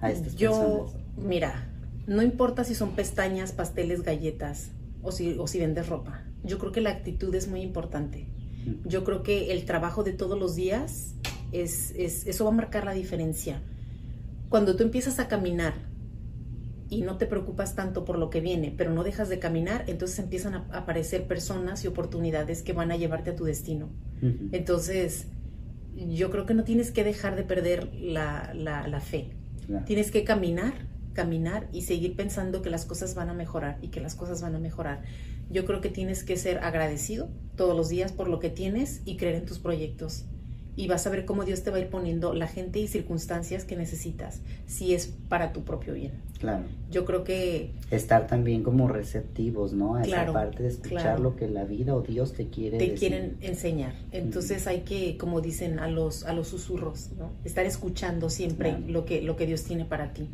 a 0.00 0.10
estas 0.10 0.34
Yo, 0.34 0.50
personas? 0.50 0.96
mira, 1.16 1.68
no 2.06 2.22
importa 2.22 2.64
si 2.64 2.74
son 2.74 2.94
pestañas, 2.94 3.52
pasteles, 3.52 4.02
galletas 4.02 4.72
o 5.02 5.12
si, 5.12 5.36
o 5.38 5.46
si 5.46 5.58
vendes 5.60 5.88
ropa. 5.88 6.24
Yo 6.42 6.58
creo 6.58 6.72
que 6.72 6.80
la 6.80 6.90
actitud 6.90 7.34
es 7.34 7.48
muy 7.48 7.62
importante. 7.62 8.28
Yo 8.84 9.02
creo 9.02 9.22
que 9.22 9.52
el 9.52 9.64
trabajo 9.64 10.04
de 10.04 10.12
todos 10.12 10.38
los 10.38 10.54
días, 10.54 11.14
es, 11.50 11.92
es, 11.96 12.26
eso 12.26 12.44
va 12.44 12.50
a 12.50 12.54
marcar 12.54 12.84
la 12.84 12.92
diferencia. 12.92 13.60
Cuando 14.48 14.76
tú 14.76 14.82
empiezas 14.82 15.18
a 15.18 15.28
caminar 15.28 15.74
y 16.92 17.00
no 17.00 17.16
te 17.16 17.24
preocupas 17.24 17.74
tanto 17.74 18.04
por 18.04 18.18
lo 18.18 18.28
que 18.28 18.42
viene, 18.42 18.74
pero 18.76 18.92
no 18.92 19.02
dejas 19.02 19.30
de 19.30 19.38
caminar, 19.38 19.84
entonces 19.86 20.18
empiezan 20.18 20.54
a 20.54 20.66
aparecer 20.72 21.26
personas 21.26 21.82
y 21.84 21.86
oportunidades 21.86 22.62
que 22.62 22.74
van 22.74 22.92
a 22.92 22.98
llevarte 22.98 23.30
a 23.30 23.34
tu 23.34 23.44
destino. 23.44 23.88
Entonces, 24.52 25.28
yo 25.96 26.30
creo 26.30 26.44
que 26.44 26.52
no 26.52 26.64
tienes 26.64 26.90
que 26.90 27.02
dejar 27.02 27.34
de 27.34 27.44
perder 27.44 27.94
la, 27.94 28.52
la, 28.52 29.00
fe. 29.00 29.30
Tienes 29.86 30.10
que 30.10 30.22
caminar, 30.22 30.74
caminar 31.14 31.66
y 31.72 31.80
seguir 31.80 32.14
pensando 32.14 32.60
que 32.60 32.68
las 32.68 32.84
cosas 32.84 33.14
van 33.14 33.30
a 33.30 33.34
mejorar 33.34 33.78
y 33.80 33.88
que 33.88 34.02
las 34.02 34.14
cosas 34.14 34.42
van 34.42 34.54
a 34.54 34.58
mejorar. 34.58 35.02
Yo 35.50 35.64
creo 35.64 35.80
que 35.80 35.88
tienes 35.88 36.24
que 36.24 36.36
ser 36.36 36.58
agradecido 36.58 37.30
todos 37.56 37.74
los 37.74 37.88
días 37.88 38.12
por 38.12 38.28
lo 38.28 38.38
que 38.38 38.50
tienes 38.50 39.00
y 39.06 39.16
creer 39.16 39.36
en 39.36 39.46
tus 39.46 39.58
proyectos 39.58 40.26
y 40.74 40.88
vas 40.88 41.06
a 41.06 41.10
ver 41.10 41.24
cómo 41.24 41.44
Dios 41.44 41.62
te 41.62 41.70
va 41.70 41.76
a 41.76 41.80
ir 41.80 41.88
poniendo 41.88 42.32
la 42.32 42.48
gente 42.48 42.78
y 42.78 42.88
circunstancias 42.88 43.64
que 43.64 43.76
necesitas, 43.76 44.40
si 44.66 44.94
es 44.94 45.12
para 45.28 45.52
tu 45.52 45.64
propio 45.64 45.92
bien. 45.94 46.12
Claro. 46.38 46.64
Yo 46.90 47.04
creo 47.04 47.24
que... 47.24 47.70
Estar 47.90 48.26
también 48.26 48.62
como 48.62 48.88
receptivos, 48.88 49.74
¿no? 49.74 49.96
A 49.96 50.02
esa 50.02 50.32
parte 50.32 50.62
de 50.62 50.70
escuchar 50.70 51.20
lo 51.20 51.36
que 51.36 51.48
la 51.48 51.64
vida 51.64 51.94
o 51.94 52.00
Dios 52.00 52.32
te 52.32 52.48
quiere 52.48 52.78
Te 52.78 52.94
quieren 52.94 53.36
enseñar. 53.42 53.94
Entonces 54.12 54.66
hay 54.66 54.80
que, 54.80 55.18
como 55.18 55.40
dicen 55.40 55.78
a 55.78 55.88
los, 55.88 56.24
a 56.24 56.32
los 56.32 56.48
susurros, 56.48 57.10
¿no? 57.18 57.30
Estar 57.44 57.66
escuchando 57.66 58.30
siempre 58.30 58.78
lo, 58.88 59.04
que, 59.04 59.20
lo 59.22 59.36
que 59.36 59.46
Dios 59.46 59.64
tiene 59.64 59.84
para 59.84 60.14
ti. 60.14 60.28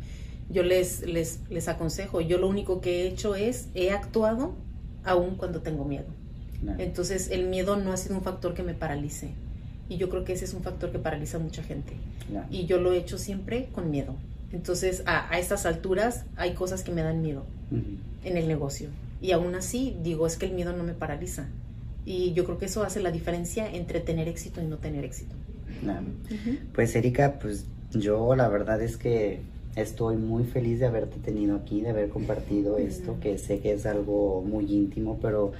Yo 0.49 0.63
les, 0.63 1.05
les, 1.05 1.41
les 1.49 1.67
aconsejo, 1.67 2.21
yo 2.21 2.39
lo 2.39 2.47
único 2.47 2.81
que 2.81 3.03
he 3.03 3.07
hecho 3.07 3.35
es, 3.35 3.67
he 3.75 3.91
actuado 3.91 4.53
aún 5.03 5.35
cuando 5.35 5.61
tengo 5.61 5.85
miedo. 5.85 6.07
Entonces 6.77 7.29
el 7.29 7.47
miedo 7.47 7.77
no 7.77 7.93
ha 7.93 7.97
sido 7.97 8.15
un 8.15 8.21
factor 8.21 8.53
que 8.53 8.63
me 8.63 8.73
paralice 8.73 9.29
y 9.89 9.97
yo 9.97 10.07
creo 10.09 10.23
que 10.23 10.33
ese 10.33 10.45
es 10.45 10.53
un 10.53 10.61
factor 10.61 10.91
que 10.91 10.99
paraliza 10.99 11.37
a 11.37 11.39
mucha 11.39 11.63
gente. 11.63 11.93
Y 12.51 12.67
yo 12.67 12.79
lo 12.79 12.93
he 12.93 12.97
hecho 12.97 13.17
siempre 13.17 13.69
con 13.73 13.89
miedo. 13.89 14.15
Entonces, 14.53 15.03
a, 15.05 15.37
estas 15.37 15.65
alturas 15.65 16.25
hay 16.37 16.53
cosas 16.53 16.83
que 16.83 16.91
me 16.91 17.01
dan 17.01 17.21
miedo 17.21 17.43
en 18.23 18.37
el 18.37 18.47
negocio. 18.47 18.89
Y 19.21 19.31
aún 19.31 19.55
así, 19.55 19.97
digo, 20.01 20.27
es 20.27 20.37
que 20.37 20.45
el 20.45 20.53
miedo 20.53 20.73
no 20.75 20.83
me 20.83 20.93
paraliza. 20.93 21.47
Y 22.05 22.33
yo 22.33 22.45
creo 22.45 22.57
que 22.57 22.65
eso 22.65 22.83
hace 22.83 23.01
la 23.01 23.11
diferencia 23.11 23.69
entre 23.69 23.99
tener 23.99 24.27
éxito 24.27 24.61
y 24.61 24.65
no 24.65 24.77
tener 24.77 25.03
éxito. 25.03 25.35
Pues 26.73 26.95
Erika, 26.95 27.39
pues 27.39 27.65
yo 27.91 28.35
la 28.35 28.47
verdad 28.47 28.81
es 28.81 28.95
que 28.95 29.41
estoy 29.75 30.17
muy 30.17 30.43
feliz 30.43 30.79
de 30.79 30.85
haberte 30.85 31.17
tenido 31.19 31.55
aquí, 31.55 31.81
de 31.81 31.89
haber 31.89 32.09
compartido 32.09 32.77
esto, 32.77 33.17
que 33.19 33.37
sé 33.37 33.59
que 33.59 33.73
es 33.73 33.85
algo 33.85 34.41
muy 34.41 34.65
íntimo, 34.65 35.19
pero 35.21 35.51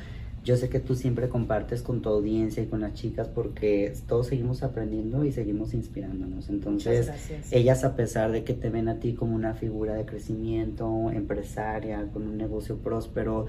yo 0.44 0.56
sé 0.58 0.70
que 0.70 0.80
tú 0.80 0.96
siempre 0.96 1.30
compartes 1.30 1.82
con 1.82 2.02
tu 2.02 2.10
audiencia 2.10 2.64
y 2.64 2.68
con 2.68 2.82
las 2.82 2.94
chicas 2.94 3.28
porque 3.28 3.94
todos 4.08 4.28
seguimos 4.28 4.64
aprendiendo 4.64 5.26
y 5.26 5.32
seguimos 5.32 5.74
inspirándonos. 5.74 6.50
Entonces, 6.50 7.12
ellas 7.52 7.84
a 7.84 7.96
pesar 7.96 8.32
de 8.32 8.44
que 8.44 8.54
te 8.54 8.70
ven 8.70 8.88
a 8.88 9.00
ti 9.00 9.14
como 9.14 9.36
una 9.36 9.54
figura 9.54 9.94
de 9.94 10.06
crecimiento, 10.06 11.12
empresaria, 11.12 12.08
con 12.14 12.24
un 12.24 12.38
negocio 12.38 12.78
próspero, 12.78 13.48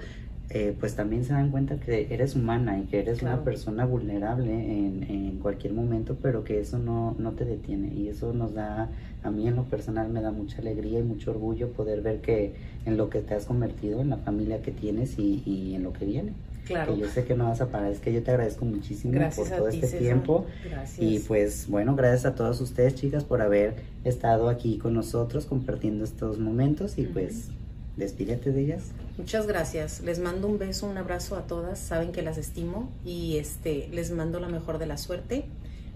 eh, 0.53 0.75
pues 0.81 0.97
también 0.97 1.25
se 1.25 1.33
dan 1.33 1.53
cuenta 1.53 1.79
que 1.79 2.09
eres 2.11 2.35
humana 2.35 2.77
y 2.81 2.87
que 2.87 2.99
eres 2.99 3.23
una 3.23 3.45
persona 3.45 3.87
vulnerable 3.87 4.53
en, 4.53 5.05
en, 5.05 5.39
cualquier 5.39 5.73
momento, 5.73 6.19
pero 6.21 6.43
que 6.43 6.59
eso 6.59 6.77
no, 6.77 7.15
no 7.19 7.33
te 7.33 7.45
detiene. 7.45 7.95
Y 7.95 8.09
eso 8.09 8.33
nos 8.33 8.53
da, 8.53 8.91
a 9.23 9.31
mí 9.31 9.47
en 9.47 9.55
lo 9.55 9.65
personal 9.65 10.09
me 10.09 10.21
da 10.21 10.33
mucha 10.33 10.59
alegría 10.59 10.99
y 10.99 11.03
mucho 11.05 11.31
orgullo 11.31 11.71
poder 11.71 12.03
ver 12.03 12.21
que 12.21 12.55
en 12.85 12.97
lo 12.97 13.11
que 13.11 13.21
te 13.21 13.35
has 13.35 13.47
convertido, 13.47 14.01
en 14.01 14.11
la 14.11 14.17
familia 14.17 14.61
que 14.61 14.73
tienes 14.73 15.21
y, 15.21 15.41
y 15.47 15.77
en 15.77 15.85
lo 15.85 15.93
que 15.93 16.05
viene. 16.05 16.33
Claro. 16.67 16.95
Que 16.95 17.01
yo 17.01 17.09
sé 17.09 17.25
que 17.25 17.35
no 17.35 17.49
vas 17.49 17.61
a 17.61 17.69
parar, 17.69 17.91
es 17.91 17.99
que 17.99 18.13
yo 18.13 18.23
te 18.23 18.31
agradezco 18.31 18.65
muchísimo 18.65 19.19
por 19.35 19.49
todo 19.49 19.69
este 19.69 19.99
tiempo. 19.99 20.47
Gracias. 20.69 20.99
Y 21.01 21.19
pues 21.21 21.67
bueno, 21.69 21.97
gracias 21.97 22.27
a 22.27 22.35
todas 22.35 22.61
ustedes 22.61 22.95
chicas 22.95 23.25
por 23.25 23.43
haber 23.43 23.75
estado 24.05 24.49
aquí 24.49 24.79
con 24.79 24.95
nosotros 24.95 25.47
compartiendo 25.47 26.05
estos 26.05 26.39
momentos 26.39 26.99
y 26.99 27.05
pues 27.05 27.49
despídete 27.97 28.53
de 28.53 28.61
ellas. 28.61 28.83
Muchas 29.19 29.47
gracias. 29.47 30.01
Les 30.01 30.19
mando 30.19 30.49
un 30.49 30.59
beso, 30.59 30.87
un 30.89 30.97
abrazo 30.97 31.37
a 31.37 31.47
todas. 31.47 31.79
Saben 31.79 32.13
que 32.13 32.23
las 32.23 32.39
estimo 32.39 32.91
y 33.05 33.37
este 33.37 33.89
les 33.93 34.11
mando 34.11 34.41
la 34.41 34.49
mejor 34.49 34.79
de 34.79 34.87
la 34.87 34.97
suerte. 34.97 35.45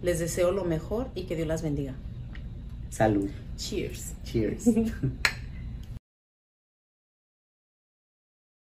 Les 0.03 0.19
deseo 0.19 0.51
lo 0.53 0.65
mejor 0.65 1.09
y 1.15 1.23
que 1.23 1.37
Dios 1.37 1.49
las 1.49 1.63
bendiga. 1.63 1.95
Salud. 2.91 3.29
Cheers. 3.57 4.13
Cheers. 4.25 4.65